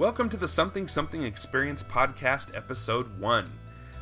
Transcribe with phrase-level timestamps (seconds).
[0.00, 3.52] Welcome to the Something Something Experience podcast, episode one.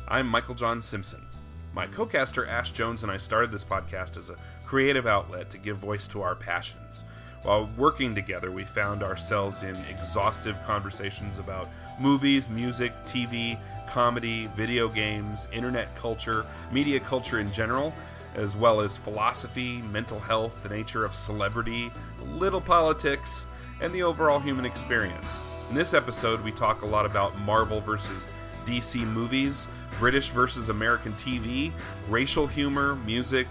[0.07, 1.27] I'm Michael John Simpson.
[1.73, 5.57] My co caster Ash Jones and I started this podcast as a creative outlet to
[5.57, 7.03] give voice to our passions.
[7.43, 11.67] While working together, we found ourselves in exhaustive conversations about
[11.99, 13.59] movies, music, TV,
[13.89, 17.93] comedy, video games, internet culture, media culture in general,
[18.35, 21.91] as well as philosophy, mental health, the nature of celebrity,
[22.25, 23.47] little politics,
[23.81, 25.41] and the overall human experience.
[25.69, 28.33] In this episode, we talk a lot about Marvel versus
[28.65, 29.67] DC movies,
[29.99, 31.71] British versus American TV,
[32.09, 33.47] racial humor, music,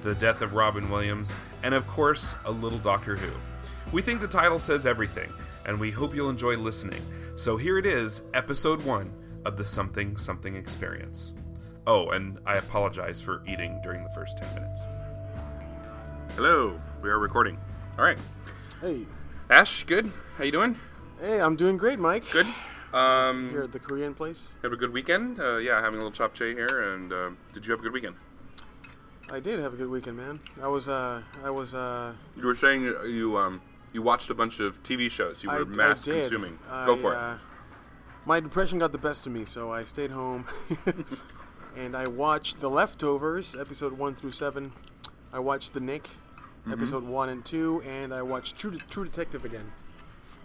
[0.00, 3.30] the death of Robin Williams, and of course, a little Doctor Who.
[3.92, 5.30] We think the title says everything,
[5.66, 7.02] and we hope you'll enjoy listening.
[7.36, 9.12] So here it is, episode one
[9.44, 11.34] of the Something Something Experience.
[11.86, 14.88] Oh, and I apologize for eating during the first 10 minutes.
[16.36, 17.58] Hello, we are recording.
[17.98, 18.18] All right.
[18.80, 19.04] Hey,
[19.50, 20.10] Ash, good?
[20.38, 20.76] How you doing?
[21.20, 22.28] Hey, I'm doing great, Mike.
[22.30, 22.46] Good.
[22.92, 24.56] Um, Here at the Korean place.
[24.62, 25.40] have a good weekend?
[25.40, 28.14] Uh, yeah, having a little chapchae here, and uh, did you have a good weekend?
[29.30, 30.38] I did have a good weekend, man.
[30.62, 33.60] I was, uh, I was, uh, You were saying you um,
[33.92, 35.42] you watched a bunch of TV shows.
[35.42, 36.22] You were I, I mass did.
[36.22, 36.58] consuming.
[36.70, 37.38] I, Go for uh,
[38.26, 40.44] My depression got the best of me, so I stayed home,
[41.76, 44.72] and I watched The Leftovers, episode one through seven.
[45.32, 46.08] I watched The Knick,
[46.64, 46.72] Mm-hmm.
[46.72, 49.70] episode one and two, and I watched True, True Detective again.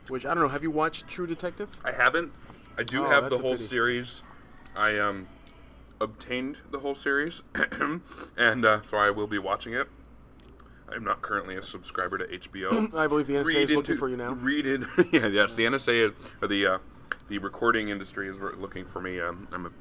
[0.09, 0.49] Which I don't know.
[0.49, 1.69] Have you watched True Detective?
[1.85, 2.33] I haven't.
[2.77, 4.23] I do Oh, have the whole series.
[4.75, 5.27] I um
[6.01, 7.43] obtained the whole series,
[8.37, 9.87] and uh, so I will be watching it.
[10.91, 12.93] I'm not currently a subscriber to HBO.
[12.97, 14.31] I believe the NSA is looking for you now.
[14.33, 14.81] Read it.
[15.11, 15.55] yeah, yes.
[15.55, 16.77] The NSA is- or the uh,
[17.27, 19.19] the recording industry is looking for me.
[19.19, 19.71] Um, I'm a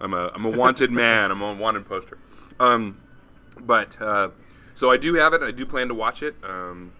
[0.00, 1.30] I'm a I'm a wanted man.
[1.30, 2.18] I'm a wanted poster.
[2.58, 3.00] Um,
[3.60, 4.30] but uh,
[4.74, 5.42] so I do have it.
[5.42, 6.34] I do plan to watch it.
[6.42, 6.92] Um,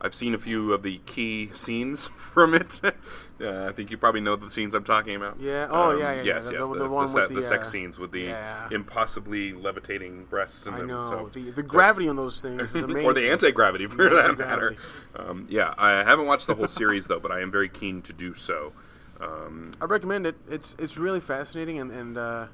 [0.00, 2.80] I've seen a few of the key scenes from it.
[2.84, 5.40] uh, I think you probably know the scenes I'm talking about.
[5.40, 5.68] Yeah.
[5.70, 6.22] Oh, Um, yeah, yeah, yeah.
[6.22, 6.60] Yes, The- yes.
[6.68, 8.68] the- The, the one se- with the the, sex uh, scenes with the yeah.
[8.70, 10.66] impossibly levitating breasts.
[10.66, 13.04] And I the, know so the the gravity on those things is amazing.
[13.06, 14.76] or the anti-gravity for The that matter.
[15.16, 18.12] Um, yeah, I haven't watched the whole series though, but I am very keen to
[18.12, 18.72] do so.
[19.20, 20.34] Um, I recommend it.
[20.50, 22.46] It's it's really fascinating and and uh,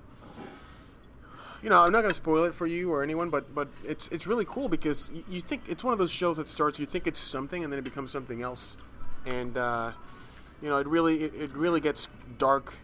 [1.62, 4.08] you know I'm not going to spoil it for you or anyone, but but it's
[4.08, 6.86] it's really cool because you, you think it's one of those shows that starts you
[6.86, 8.76] think it's something and then it becomes something else,
[9.26, 9.92] and uh,
[10.60, 12.08] you know it really it, it really gets
[12.38, 12.74] dark,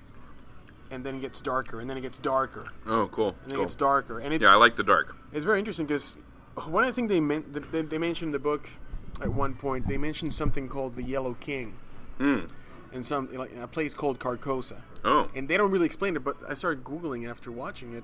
[0.90, 3.28] and then it gets darker and then it gets darker oh, cool.
[3.28, 3.60] and then cool.
[3.60, 5.16] it gets darker and it's Yeah, I like the dark.
[5.32, 6.16] it's very interesting because
[6.66, 8.70] one I think they meant they, they mentioned in the book
[9.20, 11.76] at one point they mentioned something called the Yellow King.
[12.90, 16.24] In some like in a place called Carcosa, Oh, and they don't really explain it.
[16.24, 18.02] But I started googling after watching it,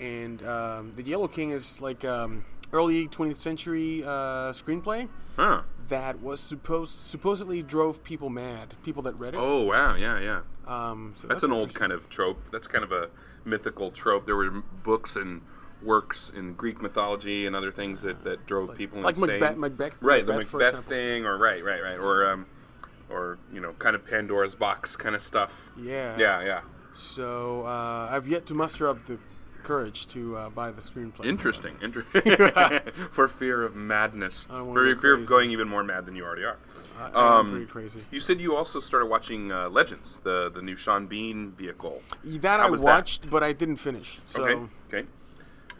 [0.00, 5.62] and um, the Yellow King is like um, early 20th century uh, screenplay huh.
[5.88, 8.74] that was supposed supposedly drove people mad.
[8.84, 9.38] People that read it.
[9.40, 9.94] Oh, wow.
[9.96, 10.40] Yeah, yeah.
[10.66, 12.50] um, so That's, an old kind of trope.
[12.50, 13.10] That's kind of a
[13.44, 14.26] mythical trope.
[14.26, 15.42] There were books and
[15.82, 19.40] works in Greek mythology and other things that, that drove people like insane.
[19.40, 20.26] Macbeth- Macbeth- right?
[20.26, 22.46] Macbeth, the Macbeth thing, or right, right, right, or um,
[23.08, 25.70] or you know, kind of Pandora's box kind of stuff.
[25.80, 26.16] Yeah.
[26.18, 26.60] Yeah, yeah.
[26.94, 29.18] So uh, I've yet to muster up the
[29.62, 31.26] courage to uh, buy the screenplay.
[31.26, 31.76] Interesting.
[31.82, 32.22] Interesting.
[33.10, 34.44] For fear of madness.
[34.48, 36.56] For fear of going even more mad than you already are.
[36.98, 38.00] I, Um, pretty crazy.
[38.10, 42.02] You said you also started watching uh, Legends, the the new Sean Bean vehicle.
[42.24, 42.86] That How I was that?
[42.86, 44.20] watched, but I didn't finish.
[44.28, 44.66] So Okay.
[44.92, 45.08] Okay.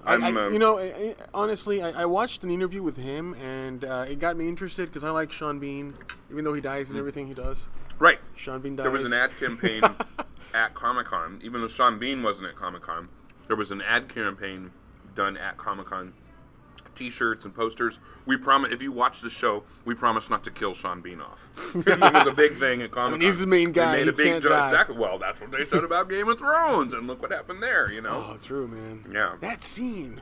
[0.05, 3.35] I, I'm, I- um, you know, I, honestly, I, I watched an interview with him,
[3.35, 5.95] and uh, it got me interested because I like Sean Bean,
[6.31, 7.69] even though he dies in everything he does.
[7.99, 8.21] Right.
[8.37, 8.85] Sean Bean dies.
[8.85, 9.83] There was an ad campaign
[10.55, 13.09] at Comic Con, even though Sean Bean wasn't at Comic Con.
[13.49, 14.71] There was an ad campaign
[15.15, 16.13] done at Comic Con.
[16.95, 18.01] T-shirts and posters.
[18.27, 21.49] We promise if you watch the show, we promise not to kill Sean Bean off.
[21.87, 23.13] it was a big thing at Comic Con.
[23.15, 24.51] And he's the main guy, They made he a big can't joke.
[24.53, 24.67] die.
[24.69, 24.97] Exactly.
[24.97, 27.93] Well, that's what they said about Game of Thrones, and look what happened there.
[27.93, 28.31] You know.
[28.33, 29.05] Oh, true, man.
[29.13, 29.37] Yeah.
[29.41, 30.21] That scene,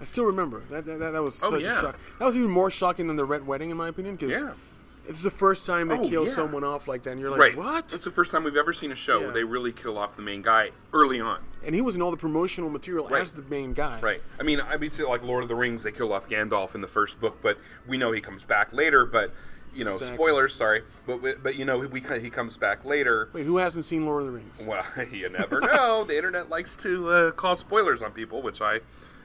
[0.00, 0.62] I still remember.
[0.68, 1.78] That that, that, that was Oh, such yeah.
[1.78, 1.98] a shock.
[2.18, 4.52] That was even more shocking than the Red Wedding, in my opinion, because Yeah.
[5.08, 6.32] It's the first time they Oh, kill yeah.
[6.32, 7.56] someone off like that, and you're like, right.
[7.56, 7.92] what?
[7.92, 10.22] It's the first time we've ever seen a show where they really kill off the
[10.22, 11.40] main guy early on.
[11.64, 13.20] And he was in all the promotional material Right.
[13.22, 14.00] as the main guy.
[14.00, 14.22] Right.
[14.38, 16.80] I mean, I mean, say like Lord of the Rings, they kill off Gandalf in
[16.80, 19.04] the first book, but we know he comes back later.
[19.06, 19.32] But
[19.74, 20.16] you know, Exactly.
[20.16, 20.54] spoilers.
[20.54, 23.28] Sorry, but but you know, we he comes back later.
[23.32, 24.62] Wait, who hasn't seen Lord of the Rings?
[24.66, 26.04] Well, you never know.
[26.04, 28.80] the internet likes to uh, call spoilers on people, which I,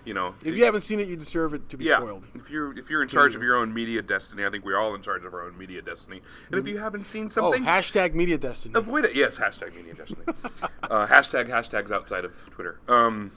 [0.08, 1.98] you know, If you haven't seen it, you deserve it to be yeah.
[1.98, 2.30] spoiled.
[2.34, 4.96] If you're if you're in charge of your own media destiny, I think we're all
[4.96, 6.22] in charge of our own media destiny.
[6.50, 8.74] And if you haven't seen Oh, something, hashtag media destiny.
[8.78, 9.16] avoid it.
[9.16, 10.22] Yes, hashtag media destiny.
[10.84, 12.80] uh, hashtag hashtags outside of Twitter.
[12.88, 13.34] Um,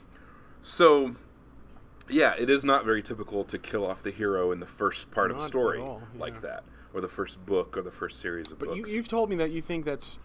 [0.63, 1.15] so,
[2.09, 5.29] yeah, it is not very typical to kill off the hero in the first part
[5.31, 6.63] of the Not story all, like that.
[6.93, 8.77] or the first book or the first series of But books.
[8.79, 10.19] you, you've told me that you think that's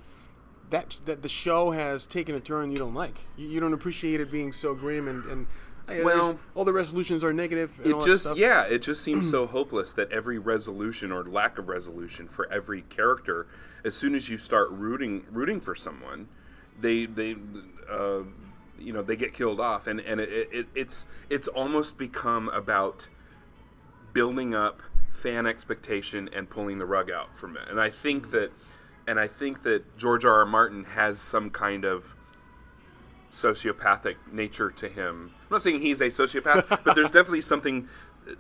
[0.71, 3.21] that that the show has taken a turn you don't like.
[3.37, 5.47] You, you don't appreciate it being so grim and and
[5.89, 7.71] Well- all the resolutions are negative.
[7.85, 12.29] It just yeah it just seems so hopeless that every resolution or lack of resolution
[12.29, 13.47] for every character
[13.85, 16.29] as soon as you start rooting rooting for someone
[16.81, 17.37] they they
[17.89, 18.23] uh,
[18.79, 23.09] you know they get killed off and and it, it, it's it's almost become about
[24.13, 24.81] building up
[25.11, 28.51] fan expectation and pulling the rug out from it and i think that
[29.07, 32.15] and i think that george r r martin has some kind of
[33.37, 35.31] sociopathic nature to him.
[35.43, 37.89] I'm not saying he's a sociopath, but there's definitely something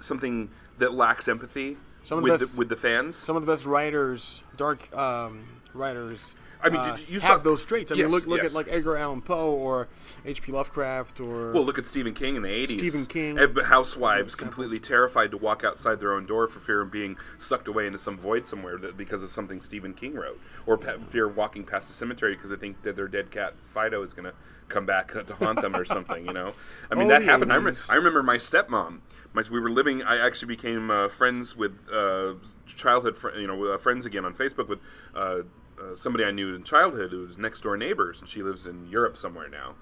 [0.01, 3.15] something that lacks empathy Some of the with best- the, with the fans.
[3.17, 6.35] some of the best writers, dark um, writers.
[6.63, 7.93] I mean, uh, did you have saw- those traits.
[7.93, 8.51] I Yes, mean, look look yes.
[8.53, 9.89] at like Edgar Allan Poe or
[10.25, 10.51] H.P.
[10.53, 12.79] Lovecraft or well, look at Stephen King in the 80s.
[12.79, 13.37] Stephen King.
[13.67, 17.87] Housewives completely terrified to walk outside their own door for fear of being sucked away
[17.87, 21.37] into some void somewhere that, because of something Stephen King wrote, or pa- fear of
[21.37, 24.35] walking past a cemetery because they think that their dead cat Fido is going to
[24.69, 26.27] come back to haunt them or something.
[26.27, 26.53] You know,
[26.91, 27.53] I mean Oh, that the happened.
[27.53, 29.01] I, rem- I remember my stepmom.
[29.33, 30.03] My, we were living.
[30.03, 32.35] I actually became uh, friends with uh,
[32.67, 34.79] childhood, fr- you know, uh, friends again on Facebook with
[35.15, 35.43] uh,
[35.81, 38.87] uh, somebody I knew in childhood who was next door neighbors, and she lives in
[38.89, 39.75] Europe somewhere now.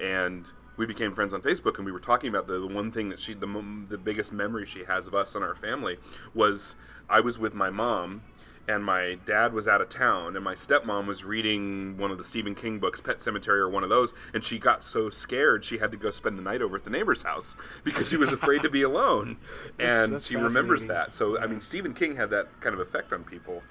[0.00, 0.46] And
[0.76, 3.20] we became friends on Facebook, and we were talking about the, the one thing that
[3.20, 3.46] she, the
[3.88, 5.98] the biggest memory she has of us and our family
[6.34, 6.76] was
[7.08, 8.22] I was with my mom.
[8.68, 12.22] And my dad was out of town, and my stepmom was reading one of the
[12.22, 15.78] Stephen King books, Pet Sematary or one of those, and she got so scared she
[15.78, 18.62] had to go spend the night over at the neighbor's house because she was afraid
[18.62, 19.36] to be alone.
[19.78, 21.12] And that's she remembers that.
[21.12, 23.62] So, I mean, Stephen King had that kind of effect on people.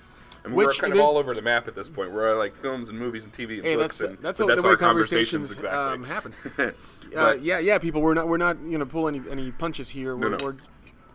[0.43, 2.11] And Which- we're kind of all over the map at this point.
[2.11, 4.61] We're like films and movies and TV and Hey, books, that's and that's, but the
[4.61, 5.69] way our conversations, exactly.
[5.69, 6.33] um, happen.
[7.15, 8.01] uh, yeah, yeah, people.
[8.01, 10.17] We're not we're not you know pull any any punches here.
[10.17, 10.37] We're, no.
[10.43, 10.55] We're,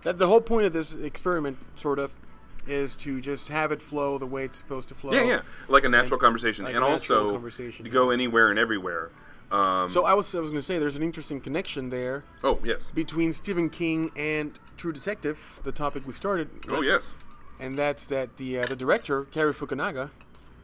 [0.05, 2.14] that the whole point of this experiment, sort of,
[2.66, 5.12] is to just have it flow the way it's supposed to flow.
[5.12, 8.58] yeah, yeah, like a natural conversation, like and a also conversation, to go anywhere and
[8.58, 9.10] everywhere.
[9.50, 12.58] Um, So I was I was going to say there's an interesting connection there oh
[12.64, 16.48] yes, between Stephen King and True Detective, the topic we started.
[16.68, 17.14] oh yes.
[17.60, 20.10] and that's that the uh, the director Cary Fukunaga,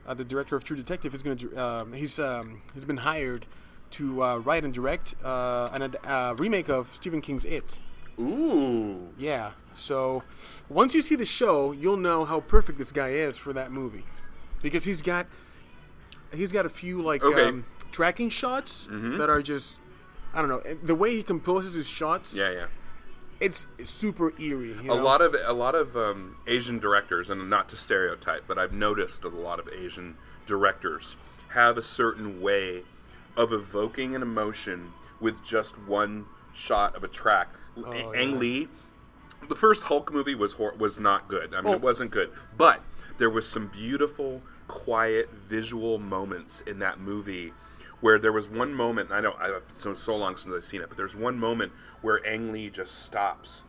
[0.06, 3.46] uh, the director of True Detective, is going to um, he's um, he's been hired
[3.92, 7.78] to uh, write and direct uh, an ad- uh, remake of Stephen King's It.
[8.18, 9.52] Ooh, Yeah.
[9.74, 10.22] So
[10.68, 14.04] once you see the show, you'll know how perfect this guy is for that movie,
[14.62, 15.26] because he's got
[16.34, 17.44] he's got a few like Okay.
[17.48, 19.78] um, tracking shots that are just
[20.34, 22.34] I don't know the way he composes his shots.
[22.34, 22.66] yeah, yeah.
[23.40, 24.76] It's, it's super eerie.
[24.84, 28.56] You a lot of a lot of um, Asian directors, and not to stereotype, but
[28.58, 30.16] I've noticed that a lot of Asian
[30.46, 31.16] directors
[31.48, 32.82] have a certain way
[33.36, 37.48] of evoking an emotion with just one shot of a track.
[37.76, 38.38] Oh, Ang yeah.
[38.38, 38.68] Lee,
[39.48, 41.54] the first Hulk movie was hor- was not good.
[41.54, 41.76] I mean, Oh.
[41.76, 42.82] it wasn't good, but
[43.18, 47.52] there was some beautiful, quiet visual moments in that movie.
[48.00, 50.88] Where there was one moment, I know it's so so long since I've seen it,
[50.88, 53.62] but there's one moment where Ang Lee just stops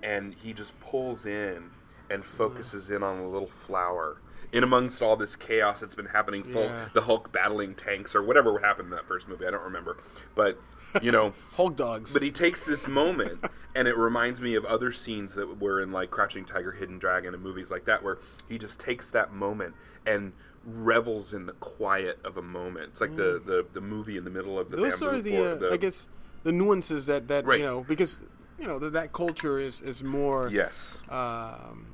[0.00, 1.70] and he just pulls in
[2.08, 2.36] and mm-hmm.
[2.36, 4.18] focuses in on a little flower
[4.54, 6.88] in amongst all this chaos that's been happening full Yeah.
[6.94, 9.98] the hulk battling tanks or whatever happened in that first movie i don't remember
[10.34, 10.58] but
[11.02, 12.12] you know Hulk dogs.
[12.14, 15.90] but he takes this moment and it reminds me of other scenes that were in
[15.92, 18.18] like crouching tiger hidden dragon and movies like that where
[18.48, 19.74] he just takes that moment
[20.06, 20.32] and
[20.64, 24.30] revels in the quiet of a moment it's like the, the the movie in the
[24.30, 26.06] middle of the Those bamboo are the, for- uh, I guess
[26.44, 27.58] the nuances that that Right.
[27.58, 28.20] you know because
[28.58, 31.86] you know that that culture is is more yes um,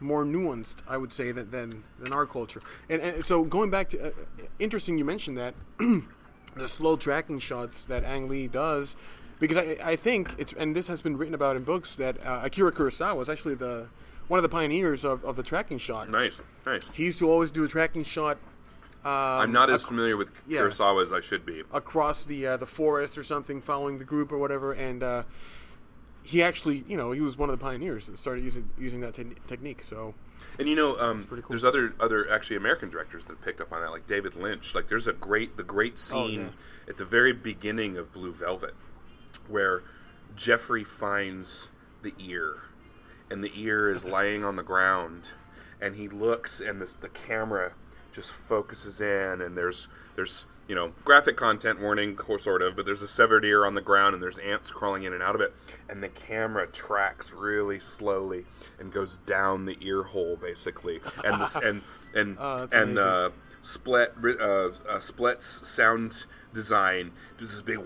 [0.00, 2.62] more nuanced, I would say, than than, than our culture.
[2.88, 4.10] And, and so going back to, uh,
[4.58, 8.96] interesting, you mentioned that the slow tracking shots that Ang Lee does,
[9.38, 12.42] because I, I think it's and this has been written about in books that uh,
[12.44, 13.88] Akira Kurosawa was actually the
[14.28, 16.10] one of the pioneers of, of the tracking shot.
[16.10, 18.38] nice nice He used to always do a tracking shot.
[19.04, 20.62] Um, i'm not as ac- familiar with yeah.
[20.62, 24.32] kurosawa as i should be across the uh, the forest or something, following the group
[24.32, 25.22] or whatever, and uh,
[26.26, 29.14] he actually, you know, he was one of the pioneers that started using using that
[29.14, 29.82] te- technique.
[29.82, 30.14] So
[30.58, 31.40] And you know, um, cool.
[31.48, 34.74] there's other other actually American directors that picked up on that, like David Lynch.
[34.74, 36.48] Like there's a great the great scene Oh, yeah.
[36.88, 38.74] at the very beginning of Blue Velvet,
[39.48, 39.82] where
[40.34, 41.68] Jeffrey finds
[42.02, 42.56] the ear,
[43.30, 45.28] and the ear is lying on the ground,
[45.80, 47.72] and he looks, and the, the camera
[48.12, 53.02] just focuses in, and there's there's you know graphic content warning, sort of, but there's
[53.02, 55.54] a severed ear on the ground, and there's ants crawling in and out of it,
[55.88, 58.44] and the camera tracks really slowly
[58.78, 61.82] and goes down the ear hole basically, and this and
[62.14, 63.30] and Oh, and uh,
[63.62, 67.78] split uh, uh, splits sound design just this big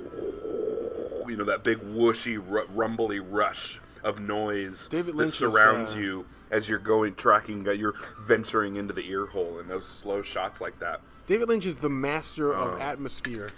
[1.29, 5.95] you know that big whooshy ru- rumbly rush of noise David that Lynch is, surrounds
[5.95, 7.67] uh, you as you're going tracking.
[7.67, 11.01] Uh, you're venturing into the ear hole, and those slow shots like that.
[11.27, 13.51] David Lynch is the master of atmosphere.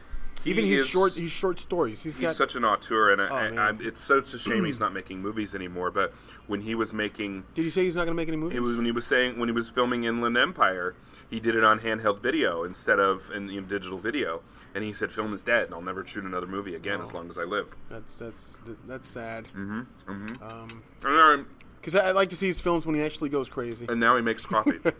[0.44, 0.68] Even Oh.
[0.68, 2.02] His is- short, his short stories.
[2.02, 2.34] he's He's got.
[2.36, 3.68] such an auteur, and I, I.
[3.70, 5.90] I, it's such a shame he's not making movies anymore.
[5.90, 6.12] But
[6.46, 8.56] when he was making did he say he's not going to make any movies?
[8.56, 10.94] It was when he was saying when he was filming Inland Empire,
[11.30, 14.42] he did it on handheld video instead of in, in digital video,
[14.74, 17.30] and he said film is dead, and I'll never shoot another movie again as long
[17.30, 17.74] as I live.
[17.88, 19.46] That's that's that's sad.
[19.56, 19.86] Mm.
[20.08, 21.44] Um, And, now-
[21.80, 23.86] Because I, I like to see his films when he actually goes crazy.
[23.88, 24.78] and now he makes coffee.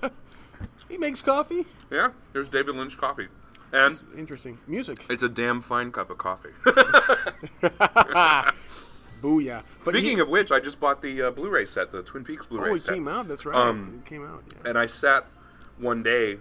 [0.89, 1.67] He makes coffee.
[1.91, 3.27] yeah, there's David Lynch coffee,
[3.73, 5.05] and Interesting music.
[5.09, 6.51] it's a damn fine cup of coffee.
[9.23, 9.63] Booyah!
[9.85, 12.47] But Speaking he, of which, I just bought the uh, Blu-ray set, the Twin Peaks
[12.47, 12.95] Blu-ray oh, it set.
[12.95, 13.29] came out.
[13.29, 13.55] That's right.
[13.55, 14.43] Um, it came out.
[14.49, 14.71] Yeah.
[14.71, 15.27] and I sat
[15.79, 16.39] one day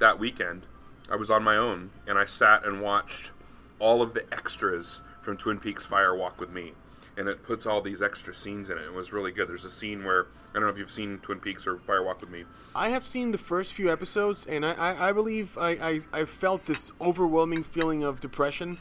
[0.00, 0.62] that weekend.
[1.10, 3.30] I was on my own, and I sat and watched
[3.78, 6.72] all of the extras from Twin Peaks Fire Walk with Me,
[7.16, 8.84] and it puts all these extra scenes in it.
[8.84, 9.48] It was really good.
[9.48, 12.20] There's a scene where I don't know if you've seen Twin Peaks or Fire Walk
[12.20, 12.44] with Me.
[12.74, 16.24] I have seen the first few episodes, and I, I, I believe I, I, I
[16.24, 18.78] felt this overwhelming feeling of depression,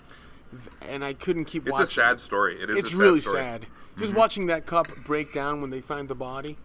[0.81, 1.83] and I couldn't keep watching.
[1.83, 2.03] It's watching.
[2.03, 2.61] a sad story.
[2.61, 2.77] It is.
[2.77, 3.37] It's a sad really story.
[3.41, 3.65] sad.
[3.97, 4.19] Just Mm-hmm.
[4.19, 6.57] watching that cup break down when they find the body,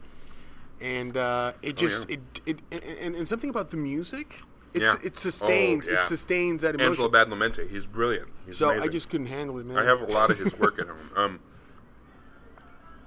[0.81, 2.17] and uh, it just Oh, yeah.
[2.47, 4.43] it, it and, and something about the music.
[4.73, 4.95] It's, Yeah.
[5.03, 5.89] It sustains.
[5.89, 5.99] Oh, yeah.
[5.99, 7.03] It sustains that emotion.
[7.05, 7.69] Angelo Badalamenti.
[7.71, 8.29] He's brilliant.
[8.47, 9.77] He's so I just couldn't handle it, man.
[9.77, 10.97] I have a lot of his work at home.
[11.17, 11.41] Um,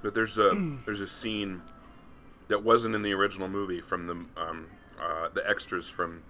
[0.04, 0.52] but there's a
[0.86, 1.62] there's a scene
[2.50, 4.68] that wasn't in the original movie from the um,
[5.02, 6.22] uh, the extras from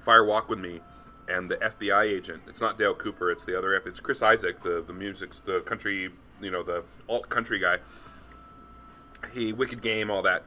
[0.00, 0.80] Fire Walk with Me,
[1.28, 2.42] and the FBI agent.
[2.48, 3.30] It's not Dale Cooper.
[3.30, 3.86] It's the other F.
[3.86, 6.10] It's Chris Isaak, the the music, the country,
[6.42, 7.78] you know, the alt country guy.
[9.32, 10.44] He Wicked Game, all that.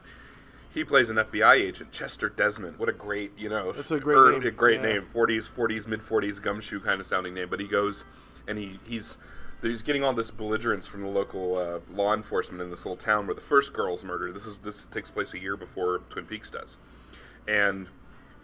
[0.72, 2.78] He plays an FBI agent, Chester Desmond.
[2.80, 4.48] What a great, you know, That's a great early- name.
[4.48, 4.94] a great Yeah.
[4.94, 5.06] name.
[5.14, 7.48] 40s, 40s, mid 40s gumshoe kind of sounding name.
[7.48, 8.04] But he goes
[8.48, 9.16] and he he's
[9.70, 13.26] he's getting all this belligerence from the local uh, law enforcement in this little town
[13.26, 14.34] where the first girl's murdered.
[14.34, 16.76] This is this takes place a year before Twin Peaks does,
[17.48, 17.88] and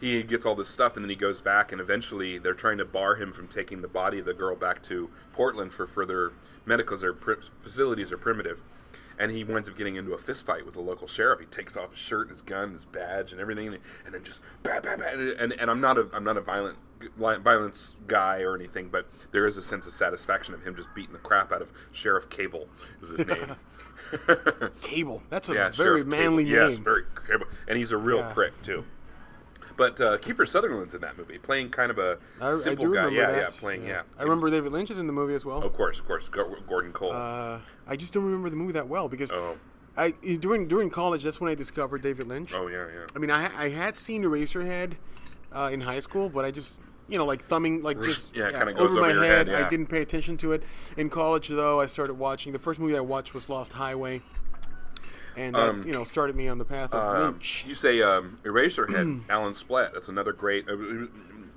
[0.01, 2.85] he gets all this stuff and then he goes back and eventually they're trying to
[2.85, 6.33] bar him from taking the body of the girl back to Portland for further
[6.65, 6.97] medical.
[6.97, 8.63] Their pr- facilities are primitive.
[9.19, 11.41] And he winds up getting into a fist fight with the local sheriff.
[11.41, 14.15] He takes off his shirt, and his gun, and his badge, and everything, and, and
[14.15, 15.35] then just bam, bam, bam.
[15.39, 16.79] And, and I'm not a I'm not a violent
[17.17, 21.13] violence guy or anything, but there is a sense of satisfaction of him just beating
[21.13, 22.69] the crap out of Sheriff Cable
[23.03, 23.57] is his name.
[24.83, 25.23] Cable.
[25.31, 26.61] That's a yeah, very Sheriff manly Cable.
[26.61, 26.71] name.
[26.71, 28.33] Yes, very Cable, and he's a real Yeah.
[28.33, 28.85] prick too.
[29.77, 32.95] But uh, Kiefer Sutherland's in that movie, playing kind of a I, I simple do
[32.95, 33.09] guy.
[33.09, 33.37] Yeah, that.
[33.39, 34.03] yeah, playing yeah.
[34.19, 35.63] I remember David Lynch is in the movie as well.
[35.63, 37.13] Of course, of course, Gordon Cole.
[37.13, 39.57] Uh, I just don't remember the movie that well because oh,
[39.97, 42.53] I during during college that's when I discovered David Lynch.
[42.55, 43.07] oh yeah, yeah.
[43.15, 44.95] I mean, I I had seen Eraserhead
[45.53, 46.79] uh, in high school, but I just
[47.11, 49.17] you know like thumbing like just Yeah, kinda goes over my head.
[49.19, 49.67] head, yeah.
[49.67, 50.63] I didn't pay attention to it.
[50.97, 52.53] In college, though, I started watching.
[52.53, 54.23] The first movie I watched was Lost Highway,
[55.37, 57.65] and that Um, you know started me on the path of Um, Lynch.
[57.67, 59.93] you say um, Eraserhead, Alan Splet.
[59.93, 60.69] That's another great.
[60.69, 60.77] Uh,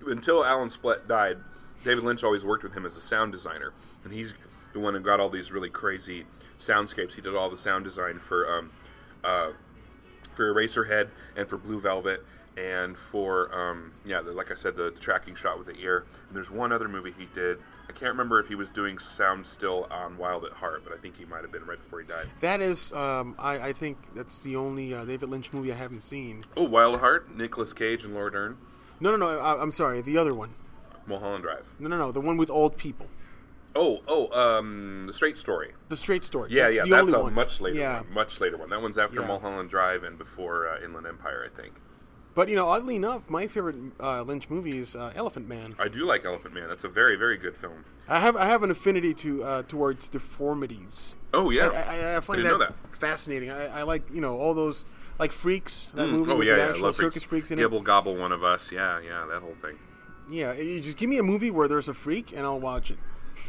[0.08, 1.38] until Alan Splet died,
[1.86, 4.34] David Lynch always worked with him as a sound designer, and he's
[4.74, 6.26] the one who got all these really crazy
[6.60, 7.14] soundscapes.
[7.16, 8.72] He did all the sound design for um,
[9.24, 9.52] uh,
[10.34, 12.26] for Eraserhead and for Blue Velvet.
[12.56, 16.06] And for um, yeah, the, like I said, the tracking shot with the ear.
[16.28, 17.58] And there's one other movie he did.
[17.90, 20.98] I can't remember if he was doing sound still on Wild at Heart, but I
[20.98, 22.28] think he might have been right before he died.
[22.40, 26.02] That is, um, I, I think that's the only uh, David Lynch movie I haven't
[26.02, 26.46] seen.
[26.56, 28.58] Oh, Wild at Heart, Nicolas Cage and Laura Dern,
[29.00, 29.40] No, no, no.
[29.40, 30.54] I, I'm sorry, the other one.
[31.08, 31.68] Mulholland Drive.
[31.80, 33.08] No, no, no, the one with old people.
[33.76, 35.74] Oh, oh, um, the Straight Story.
[35.90, 36.50] The Straight Story.
[36.52, 37.34] Yeah, that's yeah, the that's a one.
[37.34, 38.14] much later Yeah, one.
[38.14, 38.70] Much later one.
[38.70, 39.28] That one's after Yeah.
[39.28, 41.74] Mulholland Drive and before uh, Inland Empire, I think.
[42.36, 45.76] But you know, oddly enough, my favorite uh, Lynch movie is uh, Elephant Man.
[45.80, 46.68] I do like Elephant Man.
[46.68, 47.86] That's a very, very good film.
[48.08, 51.16] I have I have an affinity to uh, towards deformities.
[51.34, 52.98] Oh yeah, I, I, I find didn't that, that.
[52.98, 53.50] fascinating.
[53.52, 54.86] I, I like you know all those
[55.20, 56.70] like freaks that movie oh with yeah, the yeah.
[56.70, 58.72] Actual circus freaks in Gibble Gobble, one of us.
[58.72, 59.78] Yeah, yeah, that whole thing.
[60.30, 62.98] Yeah, you just give me a movie where there's a freak and I'll watch it.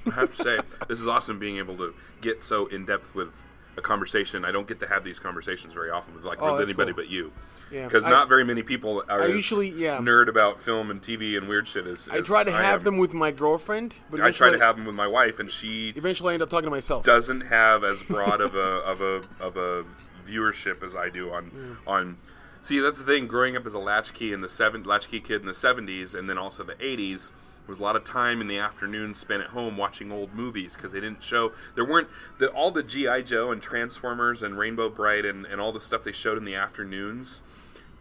[0.07, 3.33] I have to say, this is awesome being able to get so in depth with
[3.76, 4.45] a conversation.
[4.45, 7.02] I don't get to have these conversations very often with like Oh, with anybody cool.
[7.02, 7.33] but you.
[7.71, 9.99] Yeah, Because I- not very many people are I usually- yeah.
[9.99, 12.85] nerd about film and TV and weird shit as, I try to have am.
[12.85, 15.93] them with my girlfriend, but I try to have them with my wife, and she
[15.97, 17.04] Eventually, I end up talking to myself.
[17.04, 19.85] doesn't have as broad of a of a of a
[20.26, 22.16] viewership as I do on on.
[22.62, 23.26] See, that's the thing.
[23.26, 26.38] Growing up as a latchkey in the seven latchkey kid in the '70s, and then
[26.38, 27.33] also the '80s,
[27.66, 30.75] there was a lot of time in the afternoon spent at home watching old movies
[30.75, 31.52] because they didn't show.
[31.75, 35.73] There weren't the, all the GI Joe and Transformers and Rainbow Brite and, and all
[35.73, 37.40] the stuff they showed in the afternoons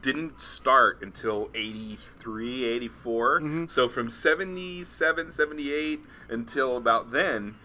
[0.01, 3.65] didn't start until 83 84 mm-hmm.
[3.67, 7.55] so from 77 78 until about then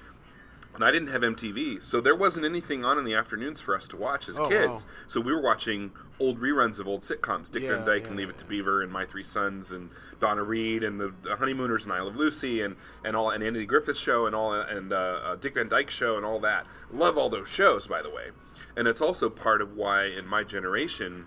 [0.79, 3.89] and I didn't have MTV, so there wasn't anything on in the afternoons for us
[3.89, 4.85] to watch as Oh, kids.
[4.85, 4.91] wow.
[5.09, 5.91] So we were watching
[6.21, 8.45] old reruns of old sitcoms, Dick Yeah, Van Dyke yeah, and Leave It to.
[8.45, 12.17] Beaver, and My Three Sons, and Donna Reed, and the, the Honeymooners, and I Love
[12.17, 15.69] Lucy, and and all, and Andy Griffith Show, and all, and uh, uh, Dick Van
[15.69, 16.67] Dyke Show, and all that.
[16.93, 18.29] Love all those shows, by the way.
[18.77, 21.27] And it's also part of why, in my generation,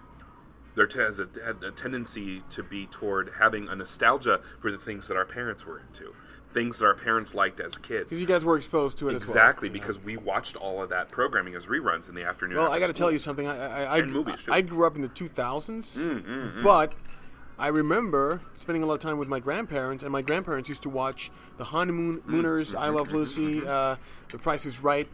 [0.76, 1.28] there t- has a,
[1.62, 5.80] a tendency to be toward having a nostalgia for the things that our parents were
[5.80, 6.14] into,
[6.54, 8.06] things that our parents liked as kids.
[8.06, 9.30] Because you guys were exposed to it as well.
[9.30, 9.74] Exactly, know.
[9.74, 12.58] because we watched all of that programming as reruns in the afternoon.
[12.58, 13.48] Well, after I got to tell you something.
[13.48, 14.52] I I, I, And movies, too.
[14.52, 16.94] I grew up in the 2000s, Mm, but
[17.58, 20.90] I remember spending a lot of time with my grandparents, and my grandparents used to
[20.90, 23.96] watch The Honeymoon Mm, Mooners, I Love Lucy, uh,
[24.32, 25.08] The Price is Right,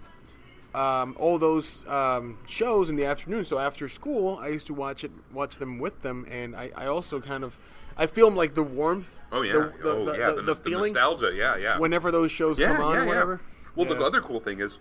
[0.74, 3.46] um, all those um, shows in the afternoon.
[3.46, 6.86] So after school, I used to watch it, watch them with them, and I, I
[6.88, 7.58] also kind of,
[7.98, 9.16] I feel like the warmth.
[9.32, 11.34] Oh yeah, the, the, oh the, yeah, the, the feeling nostalgia.
[11.36, 11.80] Yeah, yeah.
[11.80, 13.42] whenever those shows yeah, come on yeah, or whatever.
[13.75, 13.88] Well.
[13.88, 13.98] Mm.
[14.00, 14.80] the other cool thing is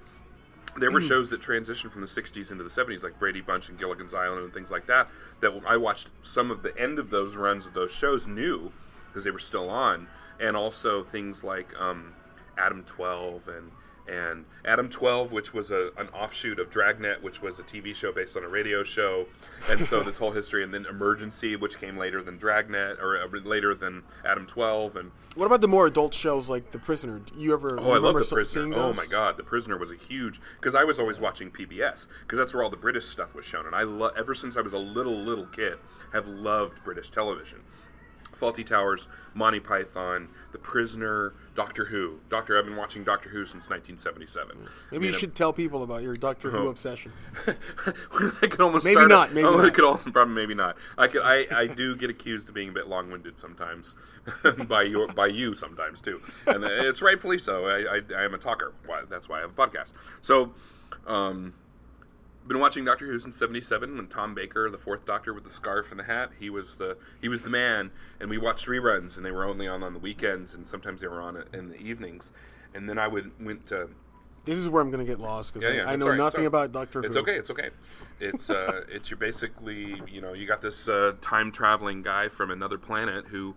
[0.79, 3.79] there were shows that transitioned from the '60s into the '70s, like Brady Bunch and
[3.79, 5.09] Gilligan's Island and things like that.
[5.41, 8.73] That I watched some of the end of those runs of those shows new
[9.09, 10.09] because they were still on,
[10.39, 12.13] and also things like um,
[12.59, 13.71] Adam 12 and
[14.09, 18.13] and Adam 12, which was a, an offshoot of Dragnet, which was a TV show
[18.13, 19.27] based on a radio show,
[19.71, 23.27] and so this whole history, and then Emergency, which came later than Dragnet or uh,
[23.45, 27.19] later than Adam 12, and What about the more adult shows like The Prisoner?
[27.21, 27.79] Do you ever?
[27.81, 28.77] Oh, I love The so- Prisoner.
[28.77, 32.39] Oh my God, The Prisoner was a huge because I was always watching PBS because
[32.39, 34.73] that's where all the British stuff was shown, and I lo- ever since I was
[34.73, 35.79] a little little kid
[36.13, 37.61] have loved British television.
[38.41, 42.21] Fawlty Towers, Monty Python, The Prisoner, Doctor Who.
[42.29, 44.59] Doctor, I've been watching Doctor Who since 1977.
[44.93, 46.69] Maybe you should tell people about your Doctor Who Oh.
[46.69, 47.13] obsession.
[47.47, 50.77] I could almost Maybe not, A, maybe oh, I could also probably maybe not.
[50.99, 51.23] I could.
[51.23, 53.95] I, I do get accused of being a bit long-winded sometimes
[54.69, 57.67] by your by you sometimes too, and it's rightfully so.
[57.67, 58.73] I, I, I am a talker.
[58.87, 59.93] Why, that's why I have a podcast.
[60.21, 60.53] So,
[61.07, 61.55] um,
[62.49, 65.91] been watching Doctor Who since '77 when Tom Baker, the Fourth Doctor with the scarf
[65.91, 69.25] and the hat, he was the he was the man, and we watched reruns, and
[69.25, 72.33] they were only on on the weekends, and sometimes they were on in the evenings,
[72.75, 73.89] and then I would went to
[74.45, 76.19] This is where I'm going to get lost because yeah, yeah, I, I know right,
[76.19, 77.07] nothing about Doctor Who.
[77.07, 77.37] It's okay.
[77.37, 77.71] It's okay.
[78.21, 82.51] It's uh, it's you're basically you know you got this uh, time traveling guy from
[82.51, 83.55] another planet who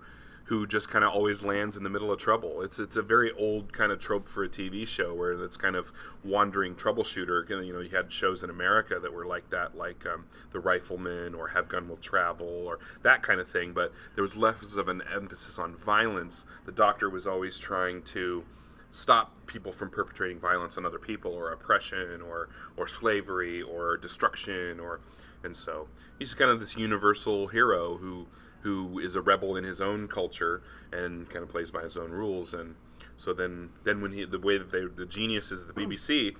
[0.49, 2.63] who just kind of always lands in the middle of trouble.
[2.63, 5.75] It's it's a very old kind of trope for a TV show where it's kind
[5.75, 5.91] of
[6.23, 7.47] wandering troubleshooter.
[7.47, 11.35] You know, you had shows in America that were like that, like um, The Rifleman
[11.35, 13.73] or Have Gun Will Travel or that kind of thing.
[13.73, 16.45] But there was less of an emphasis on violence.
[16.65, 18.43] The Doctor was always trying to
[18.89, 24.79] stop people from perpetrating violence on other people or oppression or or slavery or destruction
[24.79, 24.99] or
[25.43, 28.25] and so he's kind of this universal hero who
[28.62, 32.12] who is a rebel in his own culture and kind of plays by his own
[32.12, 32.76] rules and
[33.17, 36.36] so then then when he the way that they the geniuses of the BBC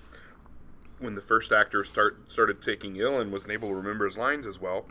[1.00, 4.46] when the first actor start started taking ill and wasn't able to remember his lines
[4.46, 4.86] as well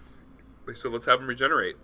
[0.66, 1.76] they said let's have him regenerate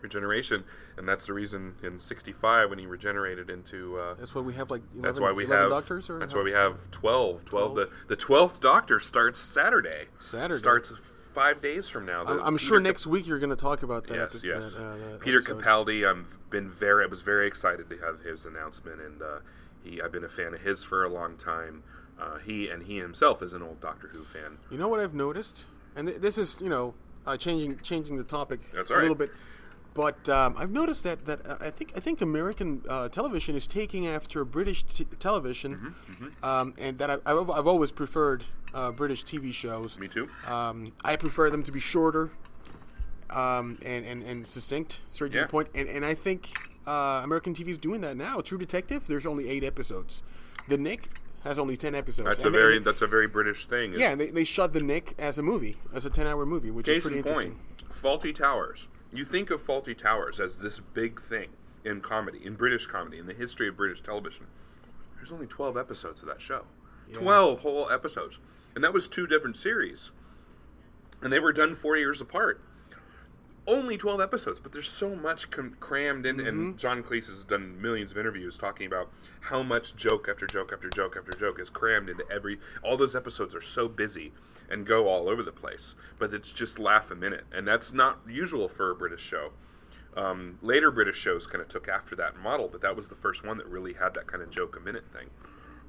[0.00, 0.64] regeneration
[0.96, 4.68] and that's the reason in 65 when he regenerated into uh, That's why we have
[4.68, 6.10] like 11, that's why we have doctors.
[6.10, 8.08] Or that's how- why we have 12 12 the 12?
[8.08, 10.58] the 12th doctor starts Saturday Saturday.
[10.58, 10.92] starts
[11.32, 14.06] 5 days from now I'm, I'm sure Cap- next week you're going to talk about
[14.08, 14.32] that.
[14.32, 14.74] Yes, yes.
[14.76, 15.62] that, uh, that Peter episode.
[15.62, 19.38] Capaldi, I've been very, I was very excited to have his announcement, and uh,
[19.82, 21.82] he, I've been a fan of his for a long time.
[22.20, 24.58] Uh, he and he himself is an old Doctor Who fan.
[24.70, 25.64] You know what I've noticed,
[25.96, 26.94] and th- this is you know
[27.26, 29.30] uh, changing changing the topic a little bit,
[29.94, 33.66] but um, I've noticed that that uh, I think I think American uh, television is
[33.66, 38.90] taking after British t- television, Mm-hmm, Um, and that I, I've, I've always preferred uh,
[38.92, 39.98] British TV shows.
[39.98, 40.28] Me too.
[40.46, 42.30] Um, I prefer them to be shorter
[43.30, 45.44] um, and, and, and succinct, straight to Yeah.
[45.44, 45.68] the point.
[45.74, 46.50] And, and I think
[46.86, 48.40] uh, American TV is doing that now.
[48.40, 50.22] True Detective, there's only eight episodes.
[50.68, 51.08] The Knick
[51.44, 52.26] has only ten episodes.
[52.26, 53.94] That's a And they- very and that's a very British thing.
[53.94, 56.94] yeah, they, they shot The Knick as a movie, as a ten-hour movie, which is
[56.96, 57.88] Case pretty in point, interesting.
[58.02, 58.88] Fawlty Towers.
[59.12, 61.48] You think of Fawlty Towers as this big thing
[61.84, 64.46] in comedy, in British comedy, in the history of British television.
[65.16, 66.64] There's only 12 episodes of that show.
[67.12, 68.38] 12 whole episodes.
[68.74, 70.10] And that was two different series.
[71.20, 72.60] And they were done four years apart.
[73.64, 76.38] Only 12 episodes, but there's so much com- crammed in.
[76.38, 76.48] Mm-hmm.
[76.48, 80.72] And John Cleese has done millions of interviews talking about how much joke after joke
[80.72, 82.58] after joke after joke is crammed into every.
[82.82, 84.32] All those episodes are so busy
[84.68, 87.44] and go all over the place, but it's just laugh a minute.
[87.52, 89.52] And that's not usual for a British show.
[90.16, 93.44] Um, later British shows kind of took after that model, but that was the first
[93.44, 95.28] one that really had that kind of joke a minute thing.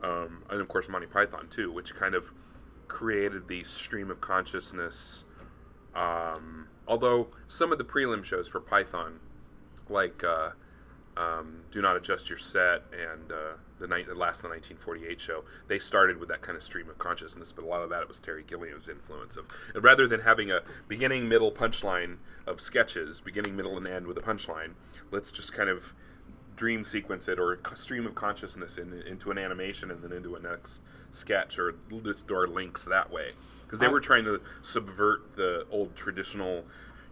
[0.03, 2.31] Um, and of course, Monty Python, too, which kind of
[2.93, 5.23] created the stream of consciousness.
[5.95, 9.19] Um, although some of the prelim shows for Python,
[9.89, 10.51] like uh,
[11.17, 15.43] um, "Do Not Adjust Your Set" and uh, the night the last the 1948 show,
[15.67, 17.51] they started with that kind of stream of consciousness.
[17.51, 20.61] But a lot of that it was Terry Gilliam's influence of rather than having a
[20.87, 24.73] beginning, middle, punchline of sketches, beginning, middle, and end with a punchline.
[25.09, 25.93] Let's just kind of
[26.55, 30.39] dream sequence it or stream of consciousness in, into an animation and then into a
[30.39, 31.75] next sketch or
[32.29, 33.31] or links that way
[33.65, 36.63] because they were trying to subvert the old traditional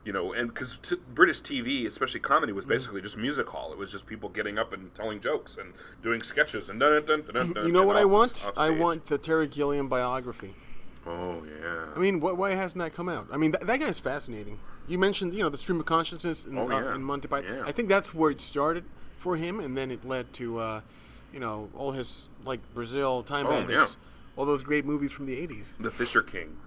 [0.04, 3.78] you know and because t- british tv especially comedy was basically just music hall it
[3.78, 7.34] was just people getting up and telling jokes and doing sketches and dun, dun, dun,
[7.36, 8.52] dun, dun, You know what I want?
[8.58, 10.56] I want the Terry Gilliam biography.
[11.06, 13.28] oh yeah I mean, wh- why hasn't that come out?
[13.32, 14.58] I mean, th- that guy's fascinating.
[14.88, 17.54] You mentioned, you know, the stream of consciousness in, Oh, uh, in Monty Python.
[17.54, 17.64] Yeah.
[17.68, 18.84] I think that's where it started
[19.18, 20.82] for him, and then it led to, uh,
[21.34, 24.08] you know, all his like Brazil, Time Oh, Bandits, yeah.
[24.36, 25.78] all those great movies from the '80s.
[25.78, 26.58] the fisher king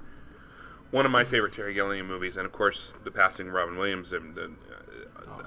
[0.90, 4.12] one of my favorite Terry Gilliam movies, and of course, the passing of Robin Williams.
[4.12, 4.42] And, uh,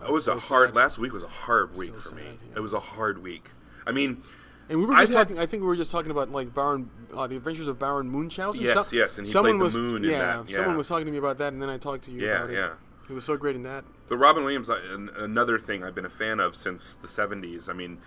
[0.06, 0.70] it was so a hard.
[0.70, 0.76] sad.
[0.76, 2.24] last week was a hard week So for me.
[2.26, 2.58] yeah.
[2.58, 3.52] It was a hard week.
[3.86, 4.24] I mean,
[4.68, 5.40] And we were just had- talking.
[5.40, 8.62] I think we were just talking about like Baron, uh, the Adventures of Baron Munchausen.
[8.62, 11.12] Yes, yes, and he someone played the was, moon in yeah, someone was talking to
[11.14, 12.54] me about that, and then I talked to you Yeah, about it.
[12.56, 12.70] yeah.
[13.08, 13.86] He was so great in that.
[14.08, 14.82] The Robin Williams, uh,
[15.16, 17.70] another thing I've been a fan of since the '70s.
[17.70, 18.00] I mean,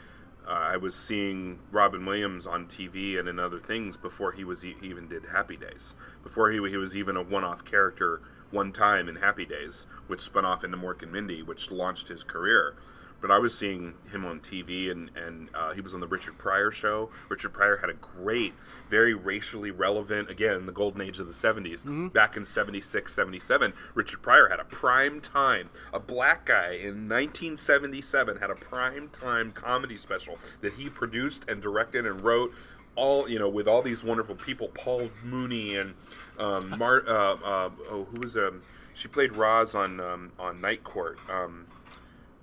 [0.50, 4.64] uh, I was seeing Robin Williams on TV and in other things before he was
[4.64, 5.94] even did Happy Days.
[6.24, 10.44] Before he he was even a one-off character one time in Happy Days, which spun
[10.44, 12.74] off into Mork and Mindy, which launched his career.
[13.20, 16.38] But I was seeing him on TV, and and uh, he was on the Richard
[16.38, 17.10] Pryor show.
[17.28, 18.54] Richard Pryor had a great,
[18.88, 22.12] very racially relevant, again, the golden age of the 70s.
[22.12, 25.70] Back in 76, 77, Richard Pryor had a prime time.
[25.92, 31.60] A black guy in 1977 had a prime time comedy special that he produced and
[31.62, 32.52] directed and wrote.
[32.96, 35.94] All you know, with all these wonderful people, Paul Mooney and
[36.38, 37.04] um, Mar.
[37.06, 38.62] Uh, uh, oh, who was um?
[38.94, 41.18] She played Roz on um, on Night Court.
[41.30, 41.66] Um,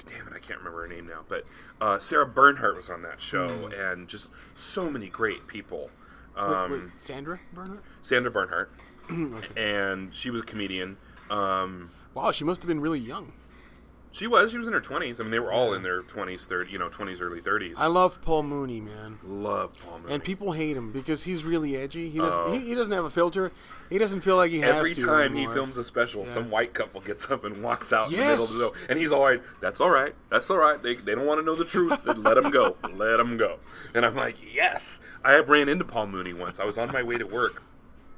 [0.08, 1.46] damn it, I can't remember her name now, but
[1.82, 5.90] uh, Sarah Bernhardt was on that show, and just so many great people.
[6.36, 7.80] Um, wait, Sandra Bernhard.
[8.02, 8.70] Sandra Bernhard,
[9.58, 10.98] and she was a comedian.
[11.30, 13.32] Um, Wow, she must have been really young.
[14.12, 15.20] She was, she was in her twenties.
[15.20, 17.76] I mean, they were all in their twenties, thirty, you know, twenties, early thirties.
[17.80, 19.20] I love Paul Mooney, man.
[19.24, 20.14] love Paul Mooney.
[20.16, 22.10] And people hate him because he's really edgy.
[22.10, 22.40] He doesn't.
[22.40, 22.52] Oh.
[22.52, 23.52] He, he doesn't have a filter.
[23.90, 25.06] He doesn't feel like he has Every to.
[25.06, 26.34] time he films a special, Yeah.
[26.34, 28.58] some white couple gets up and walks out in the middle of Yes.
[28.60, 29.42] the and he's all right.
[29.62, 30.14] That's all right.
[30.30, 30.82] That's all right.
[30.82, 32.00] They, they don't want to know the truth.
[32.06, 32.76] Let them go.
[32.96, 33.60] Let them go.
[33.94, 35.00] And I'm like, yes.
[35.24, 36.60] I ran into Paul Mooney once.
[36.60, 37.62] I was on my way to work.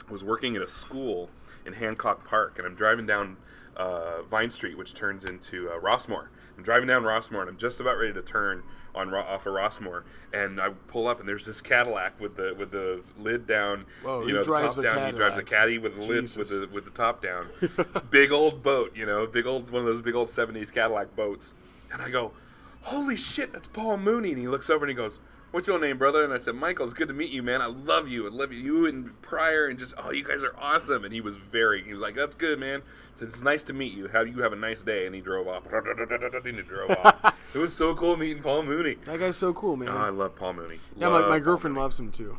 [0.08, 1.30] I was working at a school
[1.66, 3.38] in Hancock Park, and I'm driving down
[3.80, 6.28] uh, Vine Street, which turns into uh, Rossmore.
[6.58, 8.64] I'm driving down Rossmore, and I'm just about ready to turn
[8.94, 12.72] on off of Rossmore, and I pull up, and there's this Cadillac with the with
[12.72, 13.86] the lid down.
[14.04, 15.14] Whoa, you he know, the drives top a down.
[15.14, 15.46] He drives a Cadillac.
[15.46, 17.48] caddy with the lid with the with the top down.
[18.12, 21.54] big old boat, you know, big old one of those big old '70s Cadillac boats.
[21.94, 22.34] And I go,
[22.82, 25.20] "Holy shit, that's Paul Mooney!" And he looks over and he goes,
[25.52, 26.86] "What's your name, brother?" And I said, "Michael.
[26.86, 27.62] It's good to meet you, man.
[27.62, 28.26] I love you.
[28.26, 28.60] I love you.
[28.60, 31.92] You and Pryor, and just oh, you guys are awesome." And he was very, he
[31.94, 32.82] was like, "That's good, man.
[33.16, 34.08] Said, It's nice to meet you.
[34.08, 35.64] Have you have a nice day?" And he drove off.
[35.72, 37.36] and he drove off.
[37.54, 38.96] it was so cool meeting Paul Mooney.
[39.06, 39.90] That guy's so cool, man.
[39.90, 40.80] Oh, I love Paul Mooney.
[40.98, 42.38] yeah, my, Love my Paul girlfriend loves him too.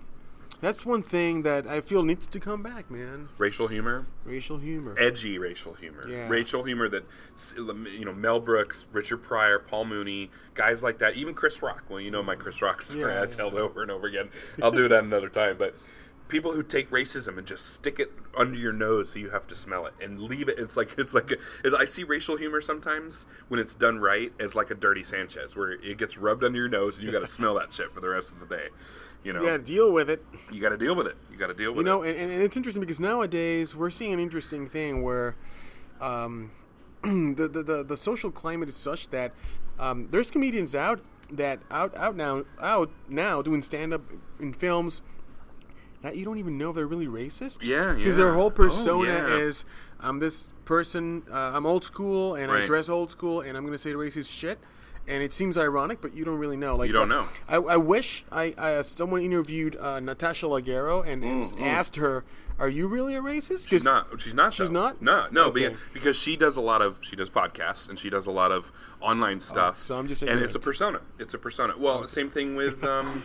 [0.61, 3.29] That's one thing that I feel needs to come back, man.
[3.39, 4.07] racial humor.
[4.25, 4.95] Racial humor.
[4.99, 6.07] edgy racial humor.
[6.09, 6.29] Yeah.
[6.29, 7.05] Racial humor that
[7.57, 11.15] you know Mel Brooks, Richard Pryor, Paul Mooney, guys like that.
[11.15, 11.85] Even Chris Rock.
[11.89, 13.13] Well, you know my Chris Rock story.
[13.13, 13.27] Yeah, I yeah.
[13.27, 14.29] tell it over and over again.
[14.63, 15.57] I'll do it at another time.
[15.59, 15.75] But
[16.31, 19.55] people who take racism and just stick it under your nose so you have to
[19.55, 20.59] smell it and leave it.
[20.59, 21.33] It's like it's like
[21.65, 25.55] a, I see racial humor sometimes when it's done right as like a dirty Sanchez,
[25.57, 28.01] where it gets rubbed under your nose and you got to smell that shit for
[28.01, 28.69] the rest of the day.
[29.23, 30.25] You know, yeah, deal with it.
[30.51, 31.17] you got to deal with it.
[31.31, 31.91] You got to deal with it.
[31.91, 32.17] You know, it.
[32.17, 35.37] and, and it's interesting because nowadays we're seeing an interesting thing where
[36.01, 36.51] um,
[37.03, 39.33] the, the, the the social climate is such that
[39.79, 41.01] um, there's comedians out
[41.33, 44.03] that out out now out now doing stand up
[44.39, 45.03] in films
[46.03, 47.65] that you don't even know if they're really racist.
[47.65, 48.25] Yeah, Because yeah.
[48.25, 49.37] their whole Oh, persona yeah.
[49.37, 49.65] is
[50.01, 53.73] I'm this person, uh, I'm old school and I dress old school and I'm going
[53.75, 54.59] to say racist shit.
[55.09, 56.77] And it seems ironic, but you don't really know.
[56.77, 57.29] Like You don't uh, know.
[57.49, 61.67] I, I wish I, I someone interviewed uh, Natasha Leggero and, and Mm, mm.
[61.67, 62.23] asked her,
[62.61, 64.21] "Are you really a racist?" She's not.
[64.21, 64.53] She's not.
[64.55, 64.75] She's though.
[64.75, 65.03] not?
[65.03, 65.75] No, no, Okay.
[65.95, 68.71] because, she does a lot of she does podcasts and she does a lot of
[69.01, 69.77] online stuff.
[69.81, 71.01] Oh, so I'm just saying and it's a persona.
[71.19, 71.75] It's a persona.
[71.77, 73.25] Well, same thing with um,